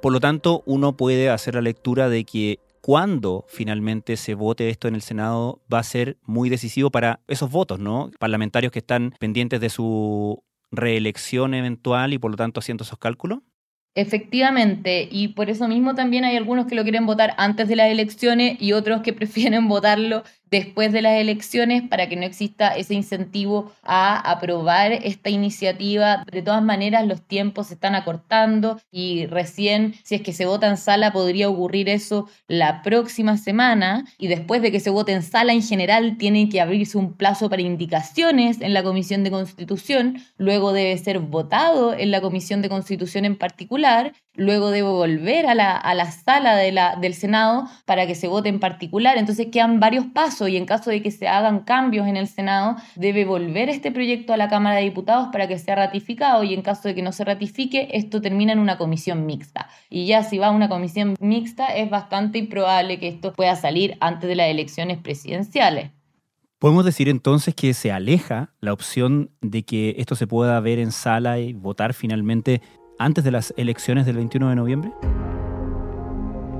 Por 0.00 0.12
lo 0.12 0.18
tanto, 0.18 0.62
uno 0.66 0.94
puede 0.94 1.30
hacer 1.30 1.54
la 1.54 1.60
lectura 1.60 2.08
de 2.08 2.24
que 2.24 2.58
cuando 2.82 3.46
finalmente 3.48 4.16
se 4.16 4.34
vote 4.34 4.68
esto 4.68 4.88
en 4.88 4.96
el 4.96 5.02
Senado 5.02 5.62
va 5.72 5.78
a 5.78 5.84
ser 5.84 6.18
muy 6.22 6.50
decisivo 6.50 6.90
para 6.90 7.20
esos 7.28 7.50
votos, 7.50 7.78
¿no? 7.78 8.10
Parlamentarios 8.18 8.72
que 8.72 8.80
están 8.80 9.14
pendientes 9.20 9.60
de 9.60 9.70
su 9.70 10.42
reelección 10.72 11.54
eventual 11.54 12.12
y 12.12 12.18
por 12.18 12.32
lo 12.32 12.36
tanto 12.36 12.58
haciendo 12.58 12.82
esos 12.82 12.98
cálculos. 12.98 13.38
Efectivamente, 13.94 15.06
y 15.10 15.28
por 15.28 15.48
eso 15.48 15.68
mismo 15.68 15.94
también 15.94 16.24
hay 16.24 16.36
algunos 16.36 16.66
que 16.66 16.74
lo 16.74 16.82
quieren 16.82 17.06
votar 17.06 17.34
antes 17.36 17.68
de 17.68 17.76
las 17.76 17.90
elecciones 17.90 18.60
y 18.60 18.72
otros 18.72 19.02
que 19.02 19.12
prefieren 19.12 19.68
votarlo 19.68 20.24
después 20.52 20.92
de 20.92 21.00
las 21.00 21.18
elecciones 21.18 21.82
para 21.88 22.10
que 22.10 22.14
no 22.14 22.24
exista 22.26 22.76
ese 22.76 22.92
incentivo 22.92 23.72
a 23.82 24.30
aprobar 24.30 24.92
esta 24.92 25.30
iniciativa. 25.30 26.24
De 26.30 26.42
todas 26.42 26.62
maneras, 26.62 27.06
los 27.06 27.26
tiempos 27.26 27.68
se 27.68 27.74
están 27.74 27.94
acortando 27.94 28.78
y 28.90 29.24
recién, 29.26 29.94
si 30.04 30.16
es 30.16 30.20
que 30.20 30.34
se 30.34 30.44
vota 30.44 30.68
en 30.68 30.76
sala, 30.76 31.10
podría 31.10 31.48
ocurrir 31.48 31.88
eso 31.88 32.28
la 32.48 32.82
próxima 32.82 33.38
semana 33.38 34.04
y 34.18 34.28
después 34.28 34.60
de 34.60 34.70
que 34.70 34.80
se 34.80 34.90
vote 34.90 35.12
en 35.12 35.22
sala 35.22 35.54
en 35.54 35.62
general, 35.62 36.18
tiene 36.18 36.50
que 36.50 36.60
abrirse 36.60 36.98
un 36.98 37.14
plazo 37.14 37.48
para 37.48 37.62
indicaciones 37.62 38.60
en 38.60 38.74
la 38.74 38.82
Comisión 38.82 39.24
de 39.24 39.30
Constitución, 39.30 40.18
luego 40.36 40.74
debe 40.74 40.98
ser 40.98 41.18
votado 41.20 41.94
en 41.94 42.10
la 42.10 42.20
Comisión 42.20 42.60
de 42.60 42.68
Constitución 42.68 43.24
en 43.24 43.36
particular 43.36 44.12
luego 44.34 44.70
debe 44.70 44.88
volver 44.88 45.46
a 45.46 45.54
la, 45.54 45.76
a 45.76 45.94
la 45.94 46.10
sala 46.10 46.56
de 46.56 46.72
la, 46.72 46.96
del 46.96 47.14
Senado 47.14 47.68
para 47.84 48.06
que 48.06 48.14
se 48.14 48.28
vote 48.28 48.48
en 48.48 48.60
particular. 48.60 49.18
Entonces 49.18 49.48
quedan 49.52 49.80
varios 49.80 50.06
pasos 50.06 50.48
y 50.48 50.56
en 50.56 50.66
caso 50.66 50.90
de 50.90 51.02
que 51.02 51.10
se 51.10 51.28
hagan 51.28 51.60
cambios 51.60 52.06
en 52.06 52.16
el 52.16 52.26
Senado, 52.26 52.76
debe 52.96 53.24
volver 53.24 53.68
este 53.68 53.92
proyecto 53.92 54.32
a 54.32 54.36
la 54.36 54.48
Cámara 54.48 54.76
de 54.76 54.82
Diputados 54.82 55.28
para 55.32 55.48
que 55.48 55.58
sea 55.58 55.74
ratificado 55.74 56.42
y 56.44 56.54
en 56.54 56.62
caso 56.62 56.88
de 56.88 56.94
que 56.94 57.02
no 57.02 57.12
se 57.12 57.24
ratifique, 57.24 57.88
esto 57.92 58.20
termina 58.20 58.52
en 58.52 58.58
una 58.58 58.78
comisión 58.78 59.26
mixta. 59.26 59.68
Y 59.90 60.06
ya 60.06 60.22
si 60.22 60.38
va 60.38 60.48
a 60.48 60.50
una 60.50 60.68
comisión 60.68 61.16
mixta, 61.20 61.66
es 61.76 61.90
bastante 61.90 62.38
improbable 62.38 62.98
que 62.98 63.08
esto 63.08 63.32
pueda 63.32 63.56
salir 63.56 63.96
antes 64.00 64.28
de 64.28 64.36
las 64.36 64.48
elecciones 64.48 64.98
presidenciales. 64.98 65.90
¿Podemos 66.58 66.84
decir 66.84 67.08
entonces 67.08 67.56
que 67.56 67.74
se 67.74 67.90
aleja 67.90 68.54
la 68.60 68.72
opción 68.72 69.30
de 69.40 69.64
que 69.64 69.96
esto 69.98 70.14
se 70.14 70.28
pueda 70.28 70.60
ver 70.60 70.78
en 70.78 70.92
sala 70.92 71.40
y 71.40 71.54
votar 71.54 71.92
finalmente 71.92 72.62
antes 73.04 73.24
de 73.24 73.30
las 73.32 73.52
elecciones 73.56 74.06
del 74.06 74.16
21 74.16 74.48
de 74.50 74.56
noviembre? 74.56 74.92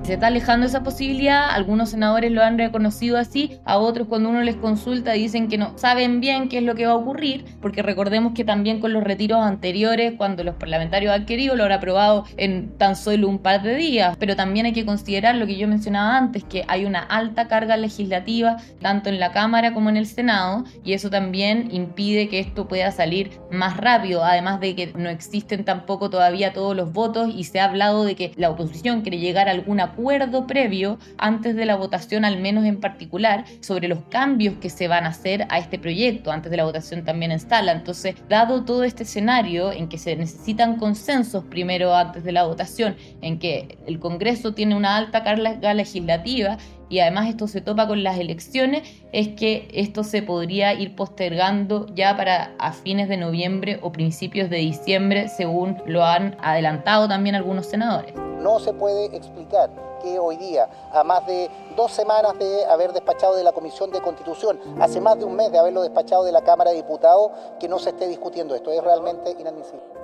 Se 0.03 0.15
está 0.15 0.27
alejando 0.27 0.67
esa 0.67 0.83
posibilidad, 0.83 1.51
algunos 1.51 1.91
senadores 1.91 2.33
lo 2.33 2.43
han 2.43 2.59
reconocido 2.59 3.19
así, 3.19 3.61
a 3.65 3.79
otros 3.79 4.09
cuando 4.09 4.31
uno 4.31 4.43
les 4.43 4.57
consulta 4.57 5.13
dicen 5.13 5.47
que 5.47 5.59
no 5.59 5.79
saben 5.79 6.21
bien 6.21 6.49
qué 6.49 6.59
es 6.59 6.65
lo 6.65 6.75
que 6.75 6.87
va 6.87 6.93
a 6.93 6.97
ocurrir, 6.97 7.45
porque 7.61 7.83
recordemos 7.83 8.33
que 8.35 8.45
también 8.45 8.81
con 8.81 8.93
los 8.93 9.05
retiros 9.05 9.39
anteriores, 9.39 10.15
cuando 10.19 10.43
los 10.43 10.57
parlamentarios 10.57 11.15
han 11.15 11.25
querido, 11.25 11.55
lo 11.55 11.65
han 11.65 11.71
aprobado 11.71 12.25
en 12.37 12.77
tan 12.79 12.97
solo 12.97 13.29
un 13.29 13.39
par 13.39 13.63
de 13.63 13.77
días, 13.77 14.17
pero 14.19 14.35
también 14.35 14.67
hay 14.67 14.73
que 14.73 14.85
considerar 14.85 15.37
lo 15.37 15.47
que 15.47 15.57
yo 15.57 15.69
mencionaba 15.69 16.17
antes, 16.17 16.43
que 16.43 16.65
hay 16.67 16.85
una 16.85 16.99
alta 16.99 17.47
carga 17.47 17.77
legislativa, 17.77 18.57
tanto 18.81 19.09
en 19.09 19.21
la 19.21 19.31
Cámara 19.31 19.73
como 19.73 19.89
en 19.89 19.97
el 19.97 20.07
Senado, 20.07 20.65
y 20.83 20.95
eso 20.95 21.11
también 21.11 21.69
impide 21.71 22.29
que 22.29 22.41
esto 22.41 22.67
pueda 22.67 22.91
salir 22.91 23.31
más 23.53 23.77
rápido, 23.77 24.25
además 24.25 24.59
de 24.59 24.75
que 24.75 24.93
no 24.97 25.11
existen 25.11 25.65
tampoco 25.65 26.11
todavía 26.11 26.53
todos 26.53 26.75
los 26.75 26.93
votos 26.93 27.31
y 27.33 27.45
se 27.45 27.61
ha 27.61 27.67
hablado 27.67 28.05
de 28.05 28.17
que 28.17 28.33
la 28.35 28.51
oposición 28.51 29.03
quiere 29.03 29.19
llegar 29.19 29.47
a 29.47 29.53
alguna 29.53 29.92
acuerdo 29.93 30.47
previo 30.47 30.99
antes 31.19 31.55
de 31.55 31.67
la 31.67 31.77
votación, 31.77 32.25
al 32.25 32.41
menos 32.41 32.65
en 32.65 32.81
particular, 32.81 33.45
sobre 33.61 33.89
los 33.89 34.01
cambios 34.09 34.55
que 34.61 34.71
se 34.71 34.89
van 34.89 35.05
a 35.05 35.11
hacer 35.11 35.47
a 35.51 35.59
este 35.59 35.79
proyecto, 35.79 36.33
antes 36.33 36.51
de 36.51 36.57
la 36.57 36.65
votación 36.65 37.05
también 37.05 37.33
en 37.33 37.41
sala. 37.41 37.73
Entonces, 37.73 38.17
dado 38.29 38.65
todo 38.65 38.85
este 38.85 39.03
escenario 39.03 39.73
en 39.73 39.89
que 39.89 39.99
se 39.99 40.17
necesitan 40.17 40.77
consensos 40.77 41.45
primero 41.45 41.95
antes 41.95 42.25
de 42.25 42.33
la 42.33 42.45
votación, 42.45 42.97
en 43.21 43.39
que 43.39 43.79
el 43.87 43.99
Congreso 43.99 44.55
tiene 44.55 44.75
una 44.75 44.97
alta 44.97 45.23
carga 45.23 45.75
legislativa 45.75 46.59
y 46.93 47.01
además 47.01 47.31
esto 47.31 47.49
se 47.49 47.63
topa 47.63 47.89
con 47.89 48.03
las 48.03 48.19
elecciones, 48.19 48.83
es 49.13 49.29
que 49.29 49.67
esto 49.73 50.05
se 50.05 50.21
podría 50.21 50.75
ir 50.75 50.95
postergando 50.95 51.87
ya 51.95 52.15
para 52.19 52.55
a 52.59 52.73
fines 52.73 53.09
de 53.09 53.17
noviembre 53.17 53.81
o 53.83 53.93
principios 53.93 54.51
de 54.51 54.59
diciembre, 54.59 55.29
según 55.29 55.83
lo 55.87 56.05
han 56.05 56.37
adelantado 56.43 57.09
también 57.09 57.35
algunos 57.35 57.65
senadores. 57.65 58.15
No 58.15 58.61
se 58.61 58.75
puede 58.75 59.07
explicar 59.17 59.71
que 60.03 60.19
hoy 60.19 60.37
día, 60.37 60.69
a 60.93 61.03
más 61.03 61.27
de 61.27 61.49
dos 61.77 61.93
semanas 61.93 62.39
de 62.39 62.67
haber 62.67 62.93
despachado 62.93 63.37
de 63.37 63.45
la 63.45 63.53
Comisión 63.53 63.91
de 63.91 64.03
Constitución, 64.03 64.61
hace 64.79 65.01
más 65.01 65.19
de 65.19 65.25
un 65.25 65.35
mes 65.35 65.51
de 65.51 65.59
haberlo 65.59 65.81
despachado 65.81 66.25
de 66.25 66.33
la 66.33 66.43
Cámara 66.43 66.73
de 66.73 66.77
Diputados, 66.77 67.31
que 67.59 67.69
no 67.69 67.79
se 67.79 67.89
esté 67.89 68.07
discutiendo 68.07 68.55
esto. 68.55 68.71
Es 68.71 68.85
realmente 68.85 69.31
inadmisible. 69.31 70.02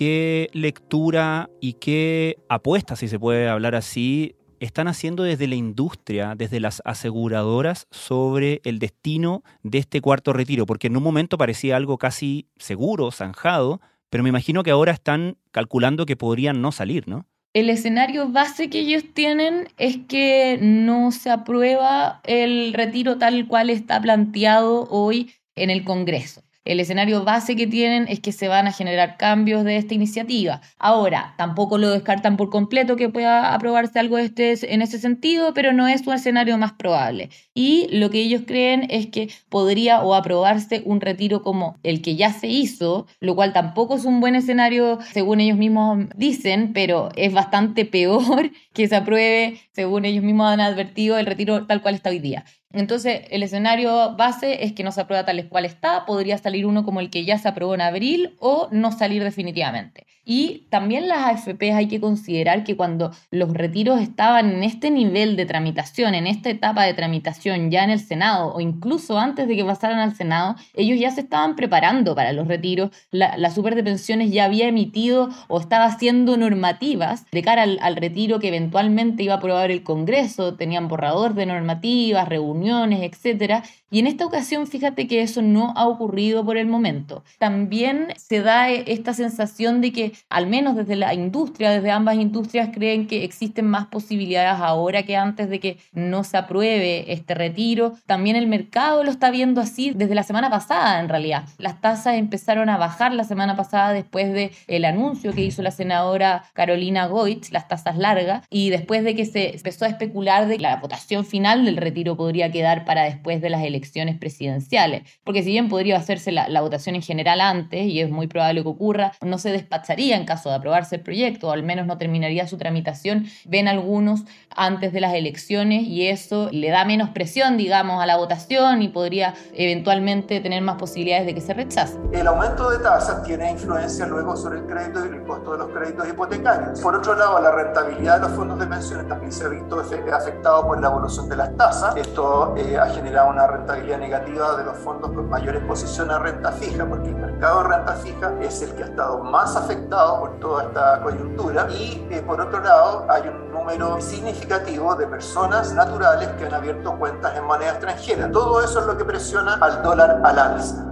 ¿Qué 0.00 0.48
lectura 0.54 1.50
y 1.60 1.74
qué 1.74 2.38
apuesta, 2.48 2.96
si 2.96 3.06
se 3.06 3.18
puede 3.18 3.50
hablar 3.50 3.74
así, 3.74 4.34
están 4.58 4.88
haciendo 4.88 5.24
desde 5.24 5.46
la 5.46 5.56
industria, 5.56 6.34
desde 6.34 6.58
las 6.58 6.80
aseguradoras, 6.86 7.86
sobre 7.90 8.62
el 8.64 8.78
destino 8.78 9.42
de 9.62 9.76
este 9.76 10.00
cuarto 10.00 10.32
retiro? 10.32 10.64
Porque 10.64 10.86
en 10.86 10.96
un 10.96 11.02
momento 11.02 11.36
parecía 11.36 11.76
algo 11.76 11.98
casi 11.98 12.46
seguro, 12.56 13.10
zanjado, 13.10 13.82
pero 14.08 14.22
me 14.22 14.30
imagino 14.30 14.62
que 14.62 14.70
ahora 14.70 14.92
están 14.92 15.36
calculando 15.50 16.06
que 16.06 16.16
podrían 16.16 16.62
no 16.62 16.72
salir, 16.72 17.06
¿no? 17.06 17.26
El 17.52 17.68
escenario 17.68 18.30
base 18.30 18.70
que 18.70 18.78
ellos 18.78 19.04
tienen 19.12 19.68
es 19.76 19.98
que 20.08 20.58
no 20.62 21.12
se 21.12 21.28
aprueba 21.28 22.22
el 22.24 22.72
retiro 22.72 23.18
tal 23.18 23.46
cual 23.46 23.68
está 23.68 24.00
planteado 24.00 24.88
hoy 24.88 25.30
en 25.56 25.68
el 25.68 25.84
Congreso. 25.84 26.40
El 26.72 26.80
escenario 26.80 27.24
base 27.24 27.56
que 27.56 27.66
tienen 27.66 28.06
es 28.08 28.20
que 28.20 28.32
se 28.32 28.46
van 28.48 28.66
a 28.68 28.72
generar 28.72 29.16
cambios 29.16 29.64
de 29.64 29.76
esta 29.76 29.94
iniciativa. 29.94 30.60
Ahora, 30.78 31.34
tampoco 31.36 31.78
lo 31.78 31.90
descartan 31.90 32.36
por 32.36 32.50
completo 32.50 32.96
que 32.96 33.08
pueda 33.08 33.54
aprobarse 33.54 33.98
algo 33.98 34.18
este, 34.18 34.72
en 34.72 34.80
ese 34.80 34.98
sentido, 34.98 35.52
pero 35.52 35.72
no 35.72 35.88
es 35.88 36.06
un 36.06 36.14
escenario 36.14 36.58
más 36.58 36.72
probable. 36.72 37.30
Y 37.54 37.88
lo 37.90 38.10
que 38.10 38.20
ellos 38.20 38.42
creen 38.46 38.86
es 38.88 39.06
que 39.08 39.30
podría 39.48 40.02
o 40.02 40.14
aprobarse 40.14 40.82
un 40.84 41.00
retiro 41.00 41.42
como 41.42 41.76
el 41.82 42.02
que 42.02 42.16
ya 42.16 42.32
se 42.32 42.46
hizo, 42.46 43.06
lo 43.18 43.34
cual 43.34 43.52
tampoco 43.52 43.96
es 43.96 44.04
un 44.04 44.20
buen 44.20 44.34
escenario 44.34 44.98
según 45.12 45.40
ellos 45.40 45.58
mismos 45.58 46.06
dicen, 46.16 46.72
pero 46.72 47.10
es 47.16 47.32
bastante 47.32 47.84
peor 47.84 48.50
que 48.72 48.86
se 48.88 48.96
apruebe, 48.96 49.60
según 49.72 50.04
ellos 50.04 50.22
mismos 50.24 50.50
han 50.52 50.60
advertido, 50.60 51.18
el 51.18 51.26
retiro 51.26 51.66
tal 51.66 51.82
cual 51.82 51.96
está 51.96 52.10
hoy 52.10 52.20
día. 52.20 52.44
Entonces, 52.72 53.22
el 53.30 53.42
escenario 53.42 54.14
base 54.16 54.64
es 54.64 54.72
que 54.72 54.84
no 54.84 54.92
se 54.92 55.00
aprueba 55.00 55.24
tal 55.24 55.48
cual 55.48 55.64
está, 55.64 56.06
podría 56.06 56.38
salir 56.38 56.66
uno 56.66 56.84
como 56.84 57.00
el 57.00 57.10
que 57.10 57.24
ya 57.24 57.38
se 57.38 57.48
aprobó 57.48 57.74
en 57.74 57.80
abril 57.80 58.36
o 58.38 58.68
no 58.70 58.92
salir 58.92 59.24
definitivamente. 59.24 60.06
Y 60.24 60.66
también 60.70 61.08
las 61.08 61.26
AFP 61.26 61.72
hay 61.72 61.88
que 61.88 62.00
considerar 62.00 62.62
que 62.62 62.76
cuando 62.76 63.10
los 63.32 63.52
retiros 63.52 64.00
estaban 64.00 64.50
en 64.50 64.62
este 64.62 64.90
nivel 64.90 65.34
de 65.34 65.46
tramitación, 65.46 66.14
en 66.14 66.28
esta 66.28 66.50
etapa 66.50 66.84
de 66.84 66.94
tramitación 66.94 67.70
ya 67.70 67.82
en 67.82 67.90
el 67.90 67.98
Senado 67.98 68.54
o 68.54 68.60
incluso 68.60 69.18
antes 69.18 69.48
de 69.48 69.56
que 69.56 69.64
pasaran 69.64 69.98
al 69.98 70.14
Senado, 70.14 70.54
ellos 70.74 71.00
ya 71.00 71.10
se 71.10 71.22
estaban 71.22 71.56
preparando 71.56 72.14
para 72.14 72.32
los 72.32 72.46
retiros, 72.46 72.90
la, 73.10 73.36
la 73.38 73.50
super 73.50 73.74
de 73.74 73.82
pensiones 73.82 74.30
ya 74.30 74.44
había 74.44 74.68
emitido 74.68 75.30
o 75.48 75.58
estaba 75.58 75.86
haciendo 75.86 76.36
normativas 76.36 77.24
de 77.32 77.42
cara 77.42 77.62
al, 77.62 77.78
al 77.82 77.96
retiro 77.96 78.38
que 78.38 78.48
eventualmente 78.48 79.24
iba 79.24 79.34
a 79.34 79.38
aprobar 79.38 79.70
el 79.70 79.82
Congreso, 79.82 80.54
tenían 80.54 80.86
borrador 80.86 81.34
de 81.34 81.46
normativas, 81.46 82.28
reuniones, 82.28 82.59
etcétera, 83.04 83.62
y 83.90 83.98
en 83.98 84.06
esta 84.06 84.24
ocasión, 84.24 84.68
fíjate 84.68 85.08
que 85.08 85.20
eso 85.20 85.42
no 85.42 85.72
ha 85.76 85.88
ocurrido 85.88 86.44
por 86.44 86.56
el 86.56 86.66
momento. 86.66 87.24
También 87.38 88.08
se 88.16 88.40
da 88.40 88.70
eh, 88.70 88.84
esta 88.86 89.14
sensación 89.14 89.80
de 89.80 89.92
que, 89.92 90.12
al 90.28 90.46
menos 90.46 90.76
desde 90.76 90.94
la 90.94 91.12
industria, 91.12 91.72
desde 91.72 91.90
ambas 91.90 92.14
industrias, 92.14 92.70
creen 92.72 93.08
que 93.08 93.24
existen 93.24 93.66
más 93.66 93.86
posibilidades 93.86 94.60
ahora 94.60 95.02
que 95.02 95.16
antes 95.16 95.50
de 95.50 95.58
que 95.58 95.78
no 95.92 96.22
se 96.22 96.36
apruebe 96.36 97.12
este 97.12 97.34
retiro. 97.34 97.94
También 98.06 98.36
el 98.36 98.46
mercado 98.46 99.02
lo 99.02 99.10
está 99.10 99.32
viendo 99.32 99.60
así 99.60 99.90
desde 99.90 100.14
la 100.14 100.22
semana 100.22 100.50
pasada, 100.50 101.00
en 101.00 101.08
realidad. 101.08 101.44
Las 101.58 101.80
tasas 101.80 102.14
empezaron 102.14 102.68
a 102.68 102.76
bajar 102.76 103.12
la 103.12 103.24
semana 103.24 103.56
pasada 103.56 103.92
después 103.92 104.32
del 104.32 104.52
el 104.68 104.84
anuncio 104.84 105.32
que 105.32 105.44
hizo 105.44 105.62
la 105.62 105.72
senadora 105.72 106.44
Carolina 106.52 107.06
Goitz, 107.06 107.50
las 107.50 107.66
tasas 107.66 107.98
largas, 107.98 108.46
y 108.50 108.70
después 108.70 109.02
de 109.02 109.16
que 109.16 109.26
se 109.26 109.56
empezó 109.56 109.84
a 109.84 109.88
especular 109.88 110.46
de 110.46 110.58
que 110.58 110.62
la 110.62 110.76
votación 110.76 111.24
final 111.24 111.64
del 111.64 111.76
retiro 111.76 112.16
podría 112.16 112.52
quedar 112.52 112.84
para 112.84 113.02
después 113.02 113.40
de 113.40 113.50
las 113.50 113.64
elecciones 113.64 113.79
elecciones 113.80 114.18
presidenciales. 114.18 115.02
Porque 115.24 115.42
si 115.42 115.50
bien 115.50 115.68
podría 115.68 115.96
hacerse 115.96 116.32
la, 116.32 116.60
votación 116.60 116.94
en 116.94 117.02
general 117.02 117.40
antes, 117.40 117.86
y 117.86 118.00
es 118.00 118.10
muy 118.10 118.26
probable 118.26 118.62
que 118.62 118.68
ocurra, 118.68 119.12
no 119.22 119.38
se 119.38 119.50
despacharía 119.50 120.16
en 120.16 120.26
caso 120.26 120.50
de 120.50 120.56
aprobarse 120.56 120.96
el 120.96 121.02
proyecto, 121.02 121.48
o 121.48 121.52
al 121.52 121.62
menos 121.62 121.86
no 121.86 121.96
terminaría 121.96 122.46
su 122.46 122.58
tramitación, 122.58 123.26
ven 123.46 123.66
algunos 123.66 124.24
antes 124.54 124.92
de 124.92 125.00
las 125.00 125.14
elecciones, 125.14 125.84
y 125.84 126.08
eso 126.08 126.48
le 126.52 126.68
da 126.68 126.84
menos 126.84 127.10
presión, 127.10 127.56
digamos, 127.56 128.02
a 128.02 128.06
la 128.06 128.16
votación 128.16 128.82
y 128.82 128.88
podría 128.88 129.34
eventualmente 129.54 130.40
tener 130.40 130.62
más 130.62 130.76
posibilidades 130.76 131.26
de 131.26 131.34
que 131.34 131.40
se 131.40 131.54
rechace. 131.54 131.98
El 132.12 132.26
aumento 132.26 132.70
de 132.70 132.78
tasas 132.78 133.22
tiene 133.22 133.50
influencia 133.50 134.06
luego 134.06 134.36
sobre 134.36 134.58
el 134.58 134.66
crédito 134.66 135.04
y 135.04 135.08
el 135.08 135.22
costo 135.22 135.52
de 135.52 135.58
los 135.58 135.68
créditos 135.68 136.08
hipotecarios. 136.08 136.80
Por 136.80 136.96
otro 136.96 137.14
lado, 137.14 137.40
la 137.40 137.50
rentabilidad 137.52 138.16
de 138.16 138.28
los 138.28 138.32
fondos 138.32 138.58
de 138.58 138.66
pensiones 138.66 139.08
también 139.08 139.32
se 139.32 139.44
ha 139.44 139.48
visto 139.48 139.80
afectado 140.12 140.66
por 140.66 140.80
la 140.80 140.88
evolución 140.88 141.28
de 141.28 141.36
las 141.36 141.56
tasas. 141.56 141.96
Esto 141.96 142.54
eh, 142.56 142.76
ha 142.78 142.86
generado 142.86 143.30
una 143.30 143.46
rentabilidad 143.46 143.69
negativa 143.76 144.56
de 144.56 144.64
los 144.64 144.78
fondos 144.78 145.12
con 145.12 145.28
mayor 145.28 145.56
exposición 145.56 146.10
a 146.10 146.18
renta 146.18 146.52
fija, 146.52 146.86
porque 146.86 147.08
el 147.08 147.16
mercado 147.16 147.62
de 147.62 147.68
renta 147.68 147.92
fija 147.94 148.32
es 148.40 148.62
el 148.62 148.74
que 148.74 148.82
ha 148.82 148.86
estado 148.86 149.22
más 149.24 149.56
afectado 149.56 150.20
por 150.20 150.40
toda 150.40 150.64
esta 150.64 151.02
coyuntura. 151.02 151.68
Y 151.70 152.06
eh, 152.10 152.22
por 152.26 152.40
otro 152.40 152.60
lado, 152.60 153.06
hay 153.08 153.28
un 153.28 153.52
número 153.52 154.00
significativo 154.00 154.94
de 154.96 155.06
personas 155.06 155.72
naturales 155.74 156.28
que 156.38 156.46
han 156.46 156.54
abierto 156.54 156.98
cuentas 156.98 157.36
en 157.36 157.44
moneda 157.44 157.70
extranjera. 157.70 158.30
Todo 158.30 158.62
eso 158.62 158.80
es 158.80 158.86
lo 158.86 158.96
que 158.96 159.04
presiona 159.04 159.54
al 159.54 159.82
dólar 159.82 160.20
al 160.24 160.38
alza. 160.38 160.86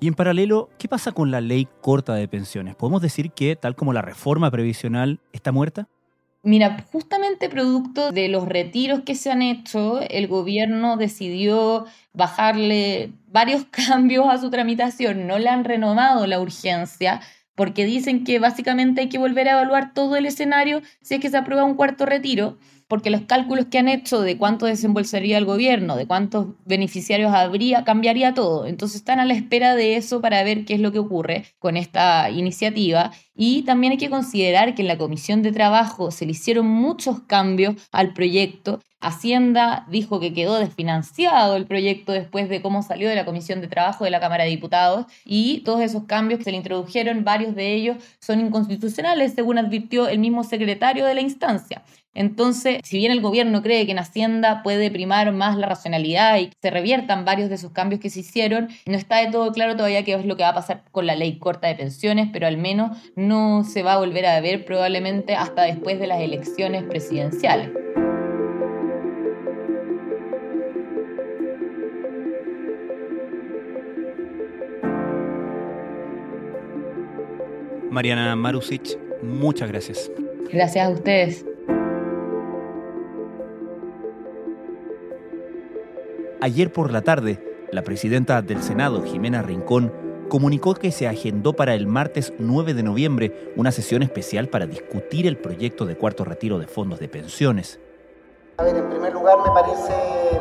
Y 0.00 0.06
en 0.06 0.14
paralelo, 0.14 0.68
¿qué 0.78 0.86
pasa 0.86 1.10
con 1.10 1.32
la 1.32 1.40
ley 1.40 1.66
corta 1.80 2.14
de 2.14 2.28
pensiones? 2.28 2.76
¿Podemos 2.76 3.02
decir 3.02 3.32
que, 3.32 3.56
tal 3.56 3.74
como 3.74 3.92
la 3.92 4.00
reforma 4.00 4.48
previsional, 4.48 5.20
está 5.32 5.50
muerta? 5.50 5.88
Mira, 6.48 6.86
justamente 6.92 7.50
producto 7.50 8.10
de 8.10 8.28
los 8.28 8.48
retiros 8.48 9.02
que 9.02 9.14
se 9.14 9.30
han 9.30 9.42
hecho, 9.42 10.00
el 10.00 10.28
gobierno 10.28 10.96
decidió 10.96 11.84
bajarle 12.14 13.12
varios 13.26 13.64
cambios 13.70 14.26
a 14.30 14.38
su 14.38 14.48
tramitación, 14.48 15.26
no 15.26 15.38
le 15.38 15.50
han 15.50 15.64
renovado 15.64 16.26
la 16.26 16.40
urgencia 16.40 17.20
porque 17.54 17.84
dicen 17.84 18.24
que 18.24 18.38
básicamente 18.38 19.02
hay 19.02 19.08
que 19.10 19.18
volver 19.18 19.46
a 19.46 19.52
evaluar 19.52 19.92
todo 19.92 20.16
el 20.16 20.24
escenario 20.24 20.80
si 21.02 21.16
es 21.16 21.20
que 21.20 21.28
se 21.28 21.36
aprueba 21.36 21.64
un 21.64 21.74
cuarto 21.74 22.06
retiro 22.06 22.56
porque 22.88 23.10
los 23.10 23.22
cálculos 23.22 23.66
que 23.66 23.78
han 23.78 23.88
hecho 23.88 24.22
de 24.22 24.38
cuánto 24.38 24.66
desembolsaría 24.66 25.38
el 25.38 25.44
gobierno, 25.44 25.94
de 25.96 26.06
cuántos 26.06 26.46
beneficiarios 26.64 27.32
habría, 27.32 27.84
cambiaría 27.84 28.34
todo. 28.34 28.66
Entonces 28.66 28.96
están 28.96 29.20
a 29.20 29.26
la 29.26 29.34
espera 29.34 29.74
de 29.76 29.96
eso 29.96 30.20
para 30.22 30.42
ver 30.42 30.64
qué 30.64 30.74
es 30.74 30.80
lo 30.80 30.90
que 30.90 30.98
ocurre 30.98 31.44
con 31.58 31.76
esta 31.76 32.30
iniciativa. 32.30 33.12
Y 33.34 33.62
también 33.62 33.92
hay 33.92 33.98
que 33.98 34.10
considerar 34.10 34.74
que 34.74 34.82
en 34.82 34.88
la 34.88 34.98
Comisión 34.98 35.42
de 35.42 35.52
Trabajo 35.52 36.10
se 36.10 36.24
le 36.24 36.32
hicieron 36.32 36.66
muchos 36.66 37.20
cambios 37.20 37.76
al 37.92 38.14
proyecto. 38.14 38.80
Hacienda 39.00 39.86
dijo 39.88 40.18
que 40.18 40.32
quedó 40.32 40.58
desfinanciado 40.58 41.54
el 41.54 41.66
proyecto 41.66 42.10
después 42.10 42.48
de 42.48 42.60
cómo 42.60 42.82
salió 42.82 43.08
de 43.08 43.14
la 43.14 43.24
Comisión 43.24 43.60
de 43.60 43.68
Trabajo 43.68 44.02
de 44.02 44.10
la 44.10 44.18
Cámara 44.18 44.42
de 44.42 44.50
Diputados 44.50 45.06
y 45.24 45.60
todos 45.60 45.82
esos 45.82 46.04
cambios 46.04 46.38
que 46.38 46.44
se 46.44 46.50
le 46.50 46.56
introdujeron, 46.56 47.22
varios 47.22 47.54
de 47.54 47.74
ellos 47.74 47.98
son 48.18 48.40
inconstitucionales, 48.40 49.34
según 49.34 49.58
advirtió 49.58 50.08
el 50.08 50.18
mismo 50.18 50.42
secretario 50.42 51.04
de 51.04 51.14
la 51.14 51.20
instancia. 51.20 51.84
Entonces, 52.18 52.80
si 52.82 52.98
bien 52.98 53.12
el 53.12 53.20
gobierno 53.20 53.62
cree 53.62 53.86
que 53.86 53.92
en 53.92 54.00
Hacienda 54.00 54.64
puede 54.64 54.90
primar 54.90 55.30
más 55.30 55.56
la 55.56 55.68
racionalidad 55.68 56.36
y 56.40 56.50
se 56.60 56.68
reviertan 56.68 57.24
varios 57.24 57.48
de 57.48 57.54
esos 57.54 57.70
cambios 57.70 58.00
que 58.00 58.10
se 58.10 58.18
hicieron, 58.18 58.70
no 58.86 58.96
está 58.96 59.18
de 59.18 59.30
todo 59.30 59.52
claro 59.52 59.76
todavía 59.76 60.04
qué 60.04 60.14
es 60.14 60.26
lo 60.26 60.36
que 60.36 60.42
va 60.42 60.48
a 60.48 60.54
pasar 60.54 60.82
con 60.90 61.06
la 61.06 61.14
ley 61.14 61.38
corta 61.38 61.68
de 61.68 61.76
pensiones, 61.76 62.28
pero 62.32 62.48
al 62.48 62.56
menos 62.56 62.98
no 63.14 63.62
se 63.62 63.84
va 63.84 63.92
a 63.92 63.98
volver 63.98 64.26
a 64.26 64.40
ver 64.40 64.64
probablemente 64.64 65.36
hasta 65.36 65.62
después 65.62 66.00
de 66.00 66.08
las 66.08 66.20
elecciones 66.20 66.82
presidenciales. 66.82 67.70
Mariana 77.92 78.34
Marusic, 78.34 78.98
muchas 79.22 79.68
gracias. 79.68 80.10
Gracias 80.50 80.84
a 80.84 80.90
ustedes. 80.90 81.44
Ayer 86.40 86.72
por 86.72 86.92
la 86.92 87.02
tarde, 87.02 87.66
la 87.72 87.82
presidenta 87.82 88.42
del 88.42 88.62
Senado, 88.62 89.02
Jimena 89.02 89.42
Rincón, 89.42 89.92
comunicó 90.28 90.74
que 90.74 90.92
se 90.92 91.08
agendó 91.08 91.54
para 91.54 91.74
el 91.74 91.88
martes 91.88 92.32
9 92.38 92.74
de 92.74 92.84
noviembre 92.84 93.52
una 93.56 93.72
sesión 93.72 94.04
especial 94.04 94.46
para 94.46 94.66
discutir 94.66 95.26
el 95.26 95.36
proyecto 95.36 95.84
de 95.84 95.96
cuarto 95.96 96.24
retiro 96.24 96.60
de 96.60 96.68
fondos 96.68 97.00
de 97.00 97.08
pensiones. 97.08 97.80
A 98.58 98.62
ver, 98.62 98.76
en 98.76 98.88
primer 98.88 99.12
lugar 99.12 99.38
me 99.38 99.50
parece 99.50 99.92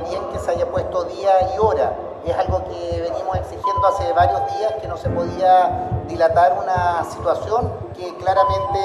bien 0.08 0.22
que 0.32 0.38
se 0.38 0.52
haya 0.52 0.70
puesto 0.70 1.06
día 1.06 1.32
y 1.56 1.58
hora. 1.60 1.98
Es 2.28 2.36
algo 2.36 2.64
que 2.66 3.02
venimos 3.02 3.36
exigiendo 3.38 3.88
hace 3.88 4.14
varios 4.14 4.42
días, 4.56 4.74
que 4.80 4.88
no 4.88 4.98
se 4.98 5.10
podía 5.10 6.04
dilatar 6.08 6.60
una 6.62 7.04
situación 7.06 7.74
que 7.96 8.16
claramente 8.18 8.80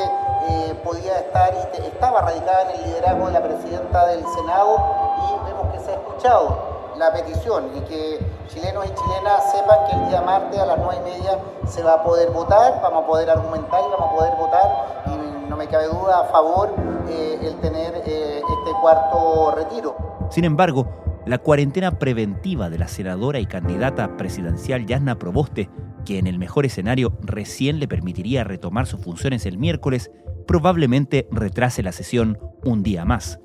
eh, 0.49 0.75
podía 0.83 1.19
estar 1.19 1.53
y 1.75 1.87
estaba 1.89 2.23
radicada 2.23 2.71
en 2.71 2.81
el 2.81 2.87
liderazgo 2.87 3.27
de 3.27 3.33
la 3.33 3.43
presidenta 3.43 4.07
del 4.07 4.25
Senado 4.35 4.77
y 5.19 5.47
vemos 5.47 5.75
que 5.75 5.79
se 5.81 5.91
ha 5.91 5.95
escuchado 5.95 6.72
la 6.99 7.13
petición 7.13 7.71
y 7.77 7.81
que 7.83 8.19
chilenos 8.49 8.87
y 8.87 8.95
chilenas 8.95 9.53
sepan 9.53 9.79
que 9.89 9.97
el 9.97 10.09
día 10.09 10.23
martes 10.23 10.59
a 10.61 10.67
las 10.67 10.79
nueve 10.79 10.97
y 11.01 11.11
media 11.11 11.39
se 11.67 11.83
va 11.83 11.95
a 11.95 12.03
poder 12.03 12.31
votar, 12.31 12.81
vamos 12.83 13.05
a 13.05 13.07
poder 13.07 13.31
argumentar 13.31 13.81
y 13.81 13.91
vamos 13.91 14.13
a 14.13 14.15
poder 14.15 14.35
votar 14.37 15.05
y 15.07 15.49
no 15.49 15.57
me 15.57 15.67
cabe 15.69 15.87
duda 15.87 16.21
a 16.21 16.25
favor 16.25 16.71
eh, 17.09 17.39
el 17.43 17.55
tener 17.57 18.03
eh, 18.07 18.39
este 18.39 18.81
cuarto 18.81 19.53
retiro. 19.57 19.97
Sin 20.31 20.45
embargo, 20.45 20.87
la 21.27 21.39
cuarentena 21.39 21.99
preventiva 21.99 22.69
de 22.69 22.79
la 22.79 22.89
senadora 22.89 23.39
y 23.39 23.47
candidata 23.47 24.17
presidencial 24.17 24.87
Yasna 24.87 25.19
Proboste, 25.19 25.71
que 26.05 26.19
en 26.19 26.27
el 26.27 26.39
mejor 26.39 26.67
escenario 26.67 27.13
recién 27.21 27.79
le 27.79 27.87
permitiría 27.87 28.45
retomar 28.45 28.87
sus 28.87 29.03
funciones 29.03 29.47
el 29.47 29.57
miércoles, 29.57 30.11
probablemente 30.47 31.29
retrase 31.31 31.83
la 31.83 31.93
sesión 31.93 32.39
un 32.65 32.83
día 32.83 33.05
más. 33.05 33.39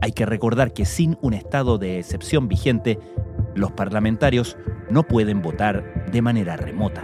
Hay 0.00 0.12
que 0.12 0.26
recordar 0.26 0.72
que 0.72 0.84
sin 0.84 1.18
un 1.22 1.34
estado 1.34 1.78
de 1.78 1.98
excepción 1.98 2.48
vigente, 2.48 2.98
los 3.54 3.72
parlamentarios 3.72 4.56
no 4.90 5.02
pueden 5.04 5.42
votar 5.42 6.10
de 6.10 6.22
manera 6.22 6.56
remota. 6.56 7.02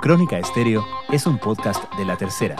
Crónica 0.00 0.38
Estéreo 0.38 0.84
es 1.12 1.26
un 1.26 1.38
podcast 1.38 1.84
de 1.96 2.06
La 2.06 2.16
Tercera. 2.16 2.56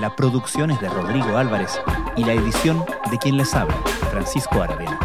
La 0.00 0.16
producción 0.16 0.72
es 0.72 0.80
de 0.80 0.88
Rodrigo 0.88 1.36
Álvarez 1.36 1.80
y 2.16 2.24
la 2.24 2.32
edición 2.32 2.84
de 3.10 3.18
quien 3.18 3.36
les 3.36 3.54
habla, 3.54 3.76
Francisco 4.10 4.60
Aravena. 4.60 4.98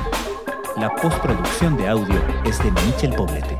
La 0.77 0.93
postproducción 0.95 1.75
de 1.75 1.87
audio 1.87 2.21
es 2.45 2.59
de 2.59 2.69
Michel 2.69 3.11
Poblete. 3.15 3.57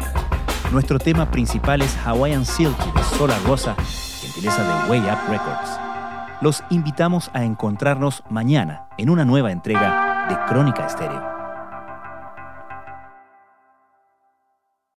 Nuestro 0.71 0.99
tema 0.99 1.31
principal 1.31 1.81
es 1.81 1.97
Hawaiian 2.05 2.45
Silky 2.45 2.91
de 2.95 3.03
Sola 3.17 3.35
Rosa, 3.43 3.75
gentileza 4.21 4.61
de 4.61 4.91
Way 4.91 4.99
Up 4.99 5.27
Records. 5.27 5.79
Los 6.41 6.63
invitamos 6.69 7.31
a 7.33 7.43
encontrarnos 7.43 8.23
mañana 8.29 8.85
en 8.99 9.09
una 9.09 9.25
nueva 9.25 9.51
entrega 9.51 10.27
de 10.29 10.37
Crónica 10.45 10.85
Estéreo. 10.85 11.36